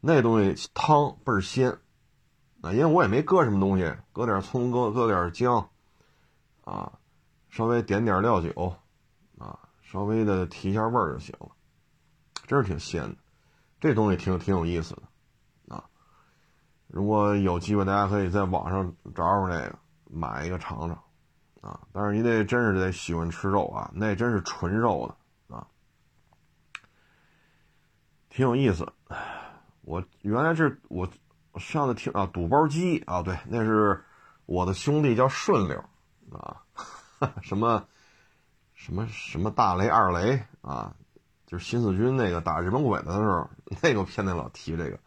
[0.00, 1.76] 那东西汤倍儿鲜，
[2.64, 5.68] 啊，因为我也没搁什么东西，搁点葱，搁搁点姜，
[6.64, 6.90] 啊，
[7.50, 8.74] 稍微点点料酒，
[9.36, 11.50] 啊，稍微的提一下味儿就行了，
[12.46, 13.16] 真是挺鲜的，
[13.78, 15.02] 这东西挺挺有意思的。
[15.74, 15.84] 啊
[16.86, 19.78] 如果有机会，大家可以在网上找找那个，
[20.10, 21.02] 买一个尝尝，
[21.60, 21.80] 啊！
[21.92, 25.66] 但是你得真是得喜欢吃肉啊，那真是纯肉的啊，
[28.30, 28.90] 挺有意思。
[29.82, 31.06] 我原来是我
[31.58, 34.04] 上次听啊，肚包鸡啊，对，那是
[34.46, 35.84] 我的兄弟叫顺溜
[36.32, 36.62] 啊，
[37.42, 37.86] 什么
[38.74, 40.94] 什么什么大雷二雷啊，
[41.46, 43.48] 就是新四军那个打日本鬼子的时候，
[43.82, 44.98] 那个片子老提这个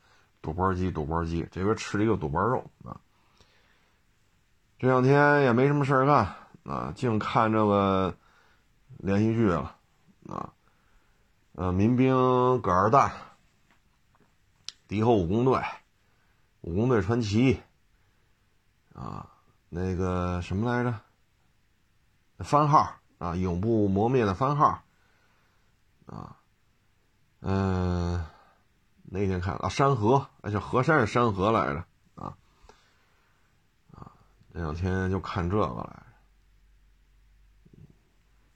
[0.41, 2.99] 赌包机，赌包机，这边吃了一个赌包肉啊。
[4.79, 8.15] 这两天也没什么事干啊，净看这个
[8.97, 9.75] 连续剧了
[10.29, 10.53] 啊。
[11.53, 13.11] 呃，民兵葛二蛋，
[14.87, 15.59] 敌后武工队，
[16.68, 17.61] 武工队传奇，
[18.93, 19.32] 啊，
[19.70, 20.99] 那个什么来着？
[22.43, 24.84] 番号啊，永不磨灭的番号，
[26.07, 26.38] 啊，
[27.39, 28.26] 嗯，
[29.03, 32.38] 那天看啊，山河，而且河山是山河来着，啊，
[33.93, 34.11] 啊，
[34.53, 36.03] 这两天就看这个来着，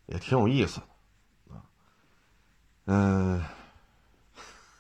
[0.07, 0.87] 也挺有意思的。
[2.87, 3.41] 嗯，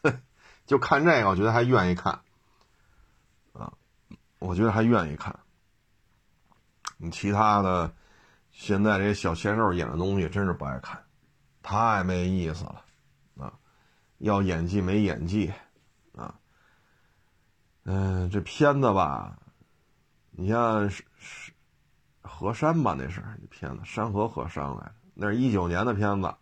[0.67, 2.19] 就看这个，我觉得还愿意看，
[4.41, 5.37] 我觉得还愿意看。
[6.97, 7.93] 你其他的，
[8.51, 10.99] 现在这些小鲜肉演的东西，真是不爱看，
[11.61, 12.83] 太没意思了，
[13.37, 13.53] 啊，
[14.17, 15.53] 要演技没演技，
[16.15, 16.33] 啊，
[17.83, 19.37] 嗯，这片子吧，
[20.31, 21.51] 你像是是
[22.21, 26.33] 河山吧，那是片子，山河河山来的，那是一九年的片子。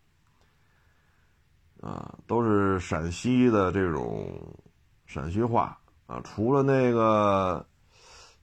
[1.82, 4.58] 啊，都是陕西的这种
[5.06, 5.80] 陕西话。
[6.08, 7.66] 啊，除了那个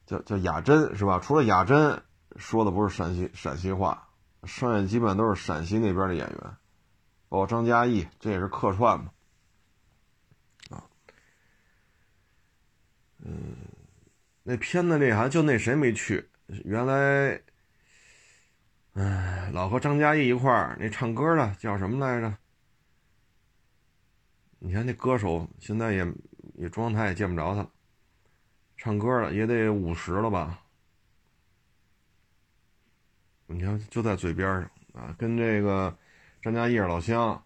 [0.06, 1.20] 叫叫雅珍是吧？
[1.20, 2.02] 除了雅珍
[2.36, 4.08] 说的不是陕西陕西话，
[4.44, 6.56] 剩下基本都是陕西那边的演员，
[7.28, 9.10] 包括张嘉译，这也是客串嘛。
[10.70, 10.84] 啊，
[13.24, 13.56] 嗯，
[14.42, 17.42] 那片子里好像就那谁没去，原来，
[18.94, 22.36] 哎，老和张嘉译一块儿那唱歌的叫什么来着？
[24.58, 26.06] 你看那歌手现在也
[26.54, 27.68] 也状态也见不着他，
[28.76, 30.62] 唱歌了也得五十了吧？
[33.46, 35.96] 你看就在嘴边上啊，跟这个
[36.42, 37.42] 张嘉译老乡。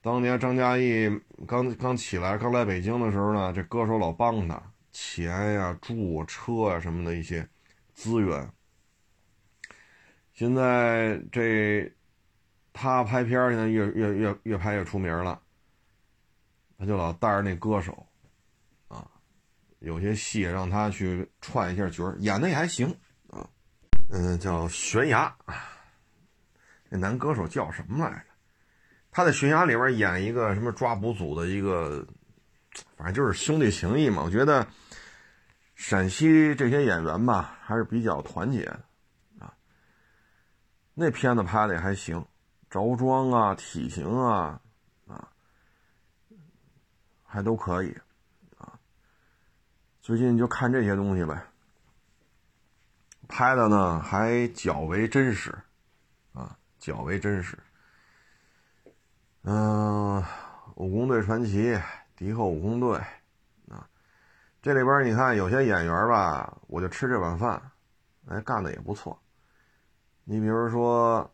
[0.00, 1.10] 当年张嘉译
[1.48, 7.48] 刚刚起来刚来北京的时候呢，这歌手老帮他钱呀、住车呀什么的一些
[7.92, 8.48] 资源。
[10.32, 11.92] 现在这
[12.72, 15.42] 他拍片现在越越越越拍越出名了。
[16.78, 18.05] 他就老带着那歌手，
[19.86, 22.88] 有些戏让他去串一下角演的也还行
[23.28, 23.48] 啊。
[24.10, 25.32] 嗯，叫悬崖，
[26.88, 28.26] 那男歌手叫什么来着？
[29.12, 32.04] 他在悬崖里边演一个什么抓捕组的一个，
[32.96, 34.24] 反正就是兄弟情谊嘛。
[34.24, 34.66] 我觉得
[35.76, 38.84] 陕西这些演员吧，还是比较团结的
[39.38, 39.54] 啊。
[40.94, 42.26] 那片子拍的也还行，
[42.68, 44.60] 着装啊，体型啊
[45.06, 45.30] 啊。
[47.22, 47.96] 还都可以，
[50.06, 51.42] 最近就看这些东西呗，
[53.26, 55.52] 拍的呢还较为真实，
[56.32, 57.58] 啊，较为真实。
[59.42, 60.22] 嗯，
[60.76, 61.76] 武工队传奇，
[62.14, 62.96] 敌后武工队，
[63.68, 63.84] 啊，
[64.62, 67.60] 这里边你看有些演员吧，我就吃这碗饭，
[68.28, 69.20] 哎，干的也不错。
[70.22, 71.28] 你比如说，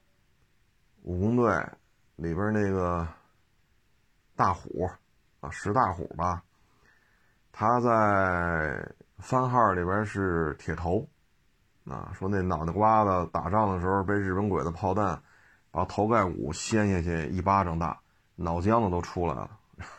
[1.03, 1.55] 武工队
[2.17, 3.07] 里边那个
[4.35, 4.89] 大虎。
[5.41, 6.43] 啊，石大虎吧，
[7.53, 11.07] 他在番号里边是铁头，
[11.85, 15.23] 啊，说那脑袋瓜子打仗的时候被日本鬼子炮弹
[15.71, 18.01] 把头盖骨掀下去一巴掌大，
[18.35, 19.51] 脑浆子都出来了，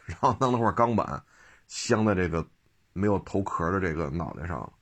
[0.06, 1.24] 然后弄那块钢板
[1.68, 2.46] 镶在这个
[2.92, 4.74] 没有头壳的这个脑袋上。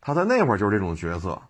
[0.00, 1.40] 他在那会儿就是这种角色，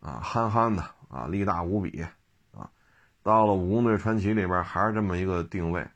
[0.00, 2.04] 啊，憨憨的啊，力大无比
[2.52, 2.70] 啊，
[3.22, 5.88] 到了《武工队传奇》里边还是这么一个定位。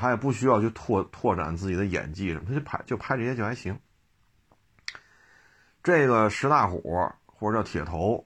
[0.00, 3.78] 他也不需要去拓拓展自己的演技什么，他就拍就拍这些就还行。
[5.82, 8.24] 这个石大虎或者叫铁头，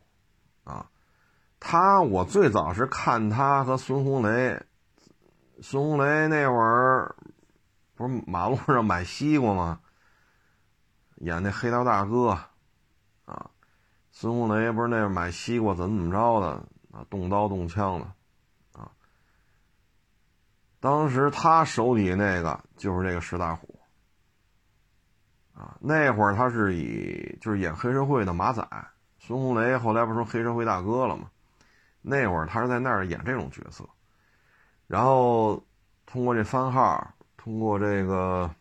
[0.63, 0.89] 啊，
[1.59, 4.63] 他我最早是看他和孙红雷，
[5.61, 7.17] 孙红雷那会儿
[7.97, 9.81] 不是马路上买西瓜吗？
[11.17, 12.39] 演那黑道大哥，
[13.25, 13.51] 啊，
[14.13, 16.47] 孙红雷不是那买西瓜怎么怎么着的
[16.97, 18.13] 啊，动刀动枪的。
[20.85, 23.81] 当时他手底下那个就是这个石大虎，
[25.55, 28.63] 啊，那会儿他是以就是演黑社会的马仔，
[29.19, 31.31] 孙红雷后来不是说黑社会大哥了吗？
[32.03, 33.89] 那会儿他是在那儿演这种角色，
[34.87, 35.65] 然后
[36.05, 38.55] 通过这番号，通过这个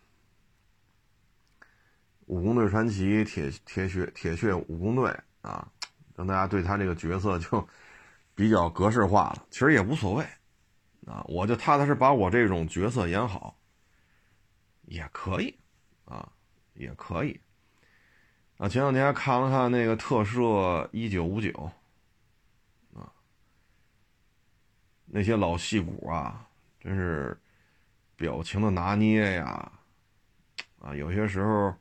[2.28, 5.68] 武工队传奇铁铁血铁血武工队啊，
[6.16, 7.68] 让大家对他这个角色就
[8.34, 10.26] 比较格式化了，其实也无所谓。
[11.06, 13.58] 啊，我就踏踏实把我这种角色演好，
[14.84, 15.54] 也可以，
[16.06, 16.32] 啊，
[16.74, 17.40] 也可以。
[18.58, 21.52] 啊，前两天还看了看那个特摄一九五九，
[22.94, 23.12] 啊，
[25.06, 26.48] 那些老戏骨啊，
[26.80, 27.38] 真是
[28.16, 29.72] 表情的拿捏呀，
[30.80, 31.76] 啊，有些时候，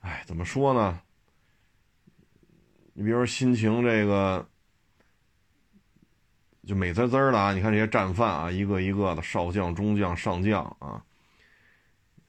[0.00, 1.02] 哎，怎么说呢？
[2.94, 4.48] 你比如说心情这个，
[6.66, 7.52] 就美滋滋的啊！
[7.52, 11.00] 你看这些战犯啊，一个一个的少将、中将、上将啊，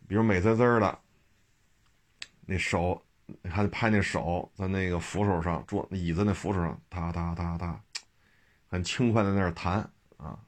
[0.08, 1.00] 比如美滋滋的，
[2.46, 3.04] 那手，
[3.42, 7.82] 你看拍那手在那个扶手上，桌椅子那扶手上，哒哒哒哒，
[8.68, 10.40] 很轻快的在那弹啊。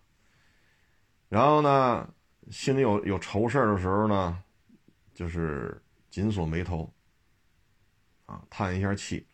[1.27, 2.07] 然后呢，
[2.51, 4.43] 心里有有愁事的时候呢，
[5.15, 5.81] 就是
[6.11, 6.93] 紧锁眉头，
[8.27, 9.25] 啊，叹一下气。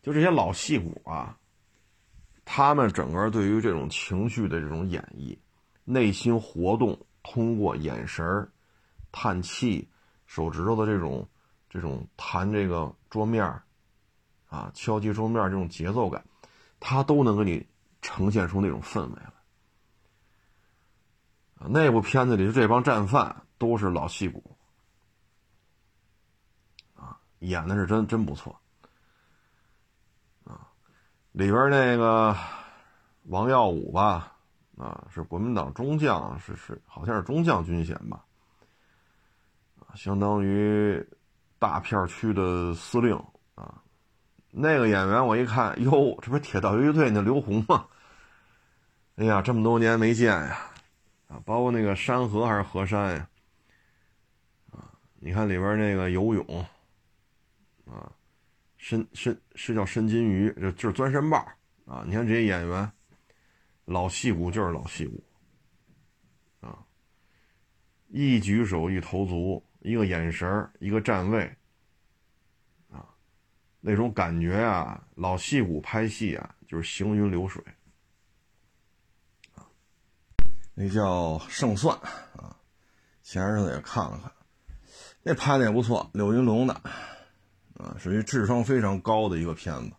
[0.00, 1.36] 就这些老戏骨啊，
[2.50, 5.36] 他们整个对于这种情绪的这种演绎，
[5.84, 8.50] 内心活动，通过眼神儿
[9.12, 9.86] 叹气、
[10.26, 11.28] 手指头的这种
[11.68, 13.62] 这种弹这个桌面儿
[14.48, 16.24] 啊，敲击桌面这种节奏感，
[16.80, 17.66] 他都能给你
[18.00, 19.32] 呈现出那种氛围来。
[21.68, 24.56] 那部片子里这帮战犯都是老戏骨，
[26.96, 28.58] 啊，演的是真真不错。
[31.32, 32.36] 里边那个
[33.24, 34.32] 王耀武吧，
[34.76, 38.24] 啊，是国民党中将，是是，好像是中将军衔吧，
[39.94, 41.06] 相当于
[41.58, 43.14] 大片区的司令
[43.54, 43.82] 啊。
[44.50, 47.86] 那个演员我一看，哟，这不是铁道游击队那刘洪吗？
[49.16, 50.58] 哎呀，这么多年没见呀，
[51.28, 53.28] 啊，包括那个山河还是河山呀，
[54.72, 56.66] 啊，你看里边那个游泳，
[57.86, 58.10] 啊。
[58.78, 61.36] 深深是叫深金鱼，就就是钻山豹
[61.84, 62.04] 啊！
[62.06, 62.90] 你看这些演员，
[63.84, 65.22] 老戏骨就是老戏骨
[66.60, 66.78] 啊！
[68.06, 71.52] 一举手一投足，一个眼神一个站位
[72.88, 73.04] 啊，
[73.80, 77.62] 那种感觉啊，老戏骨拍戏啊，就是行云流水
[79.54, 79.66] 啊。
[80.72, 81.98] 那叫胜算
[82.36, 82.56] 啊，
[83.24, 84.32] 前日子也看了看，
[85.24, 86.80] 那拍的也不错，柳云龙的。
[87.78, 89.96] 啊，属于智商非常高的一个片子。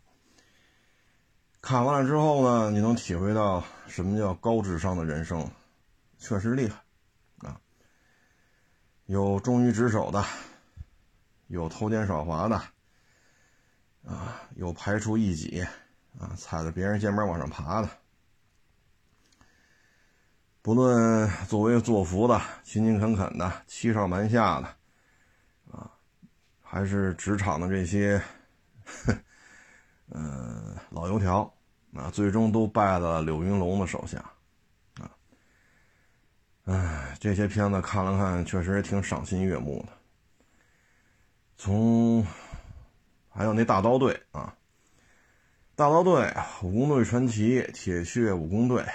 [1.62, 5.50] 看完了之后呢，你能体会到什么叫高智商的人生，
[6.18, 6.82] 确实厉害
[7.48, 7.60] 啊！
[9.06, 10.24] 有忠于职守的，
[11.48, 12.56] 有偷奸耍滑的，
[14.06, 15.60] 啊，有排除异己，
[16.18, 17.88] 啊，踩着别人肩膀往上爬的。
[20.62, 24.79] 不论作威作福的、勤勤恳恳的、欺上瞒下的。
[26.72, 28.22] 还是职场的这些，
[30.08, 31.52] 呃，老油条
[31.92, 34.18] 啊，最终都败在了柳云龙的手下，
[35.00, 35.10] 啊，
[36.66, 39.92] 哎，这些片子看了看，确实也挺赏心悦目的。
[41.56, 42.24] 从
[43.28, 44.54] 还有那大刀队啊，
[45.74, 48.86] 大刀队、武工队传奇、铁血武工队，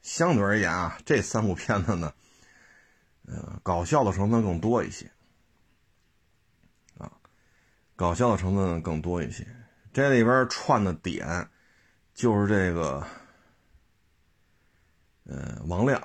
[0.00, 2.10] 相对而言啊，这三部片子呢，
[3.26, 5.10] 呃，搞笑的成分更多一些。
[7.98, 9.44] 搞笑的成分更多一些，
[9.92, 11.50] 这里边串的点
[12.14, 13.04] 就是这个，
[15.24, 16.00] 呃，王亮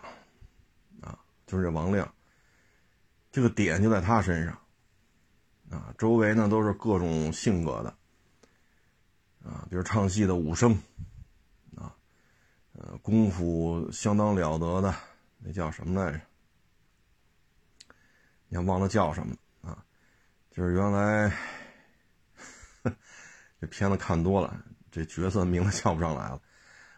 [1.01, 2.11] 啊，就是这王亮，
[3.31, 4.59] 这个点就在他身上
[5.69, 7.95] 啊，周围呢都是各种性格的
[9.47, 10.73] 啊，比如唱戏的武生
[11.75, 11.95] 啊，
[12.71, 14.95] 呃，功夫相当了得的
[15.37, 16.21] 那叫什么来着？
[18.47, 19.85] 你忘了叫什么啊？
[20.49, 21.31] 就是原来。
[23.63, 24.53] 这片子看多了，
[24.91, 26.41] 这角色名字叫不上来了。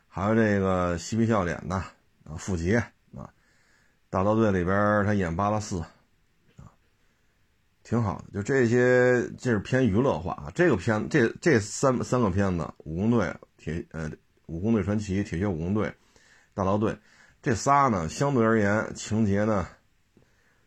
[0.08, 2.78] 还有这个嬉皮笑脸的啊，傅杰
[3.16, 3.30] 啊，
[4.10, 5.80] 大刀队里边他演巴拉斯
[6.58, 6.66] 啊，
[7.84, 8.32] 挺好的。
[8.34, 10.52] 就这些，这是偏娱乐化啊。
[10.56, 14.10] 这个片，这这三三个片子，武工队、铁呃
[14.48, 15.94] 武工队传奇、铁血武工队、
[16.56, 16.98] 大刀队，
[17.44, 19.68] 这仨呢，相对而言情节呢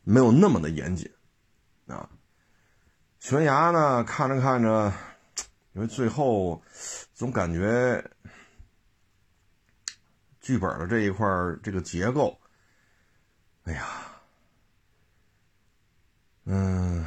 [0.04, 1.10] 没有那么的严谨
[1.88, 2.08] 啊。
[3.18, 4.92] 悬崖呢，看着看着。
[5.72, 6.62] 因为最后
[7.14, 8.02] 总感觉
[10.40, 11.26] 剧本的这一块
[11.62, 12.38] 这个结构，
[13.64, 13.86] 哎呀，
[16.44, 17.06] 嗯，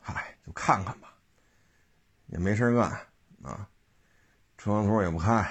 [0.00, 1.14] 嗨，就看看吧，
[2.26, 2.90] 也没事干
[3.42, 3.68] 啊，
[4.58, 5.48] 车长途也不开，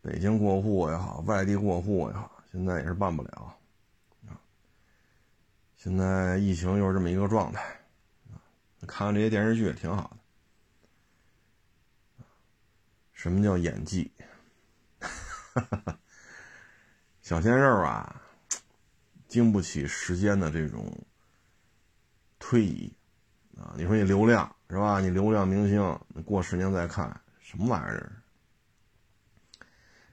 [0.00, 3.56] 北京过户也好，外地过户也好，现在也是办不了。
[5.76, 7.60] 现在疫情又是这么一个状态，
[8.86, 10.21] 看看这些电视剧也挺好的。
[13.22, 14.10] 什么叫演技？
[17.20, 18.20] 小鲜肉啊，
[19.28, 20.92] 经不起时间的这种
[22.40, 22.92] 推移
[23.56, 23.74] 啊！
[23.76, 24.98] 你说你流量是吧？
[24.98, 28.12] 你流量明星，过十年再看什么玩意儿？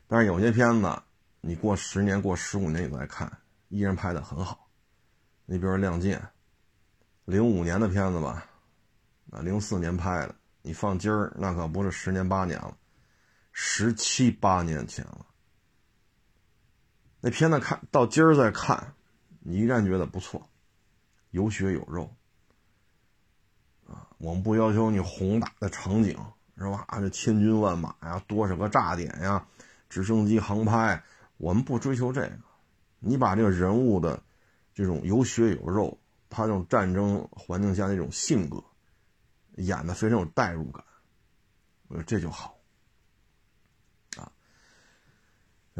[0.05, 1.01] 但是有些片子
[1.41, 3.39] 你过十年、过十五年你再看，
[3.69, 4.69] 依然拍的很好。
[5.47, 6.19] 你比如说《亮剑》，
[7.25, 8.45] 零五年的片子吧，
[9.31, 12.77] 啊，零四年拍的，你放今儿那可不是十年八年了，
[13.61, 15.25] 十七八年前了。
[17.19, 18.95] 那片子看到今儿再看，
[19.41, 20.49] 你依然觉得不错，
[21.31, 22.15] 有血有肉。
[23.85, 26.17] 啊，我们不要求你宏大的场景，
[26.57, 26.87] 是吧？
[27.01, 29.45] 这千军万马呀，多少个炸点呀，
[29.89, 31.03] 直升机航拍，
[31.35, 32.39] 我们不追求这个。
[32.99, 34.23] 你把这个人物的。
[34.73, 35.99] 这种有血有肉，
[36.29, 38.63] 他这种战争环境下那种性格，
[39.57, 40.81] 演的非常有代入感，
[41.89, 42.57] 我说这就好，
[44.15, 44.31] 啊，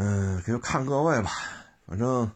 [0.02, 1.30] 嗯，就看各位吧，
[1.86, 2.32] 反正，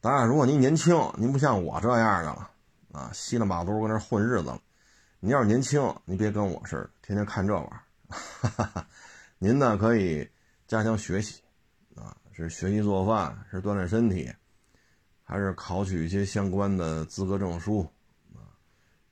[0.00, 2.50] 当然，如果您年轻，您不像我这样的了，
[2.90, 4.60] 啊，稀里马都搁那混日子了，
[5.20, 8.84] 你要是年轻，你别跟我似的，天天看这玩意儿，
[9.38, 10.28] 您呢可以
[10.66, 11.40] 加强学习，
[11.94, 14.28] 啊，是学习做饭，是锻炼身体。
[15.22, 17.88] 还是考取一些相关的资格证书，
[18.34, 18.50] 啊，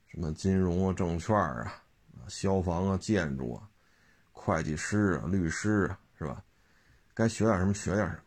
[0.09, 1.73] 什么金融啊、证券啊、
[2.27, 3.63] 消防啊、建筑啊、
[4.33, 6.43] 会计师啊、律师啊，是吧？
[7.21, 8.19] 该学点什么学点什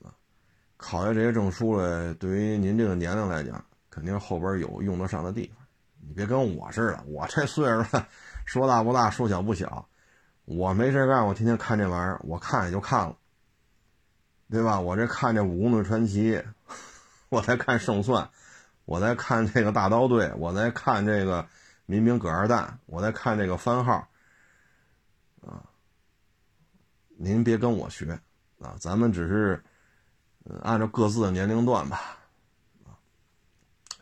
[0.00, 0.14] 么，啊，
[0.76, 5.64] 考下这些证书来，对于您这个年龄来讲，肯定后边有用得上的地方。
[6.00, 8.08] 你别跟我似的，我这岁数了，
[8.44, 9.88] 说大不大，说小不小，
[10.44, 13.16] 我没事干，我天天看这玩意儿，我看也就看了，
[14.50, 14.80] 对吧？
[14.80, 16.32] 我这看这《武功的传奇》。
[17.30, 18.30] 我在看胜算，
[18.86, 21.46] 我在看这个大刀队，我在看这个
[21.84, 24.08] 民兵葛二蛋，我在看这个番号，
[25.42, 25.68] 啊，
[27.20, 28.12] 您别跟我学，
[28.60, 29.60] 啊，咱们只是
[30.62, 32.16] 按照各自的年龄段吧，
[32.84, 32.94] 啊，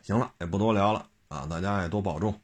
[0.03, 2.39] 行了，也不多聊了，啊，大家也多保重，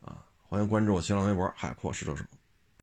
[0.00, 2.24] 啊，欢迎关注我新浪微博海阔试车手。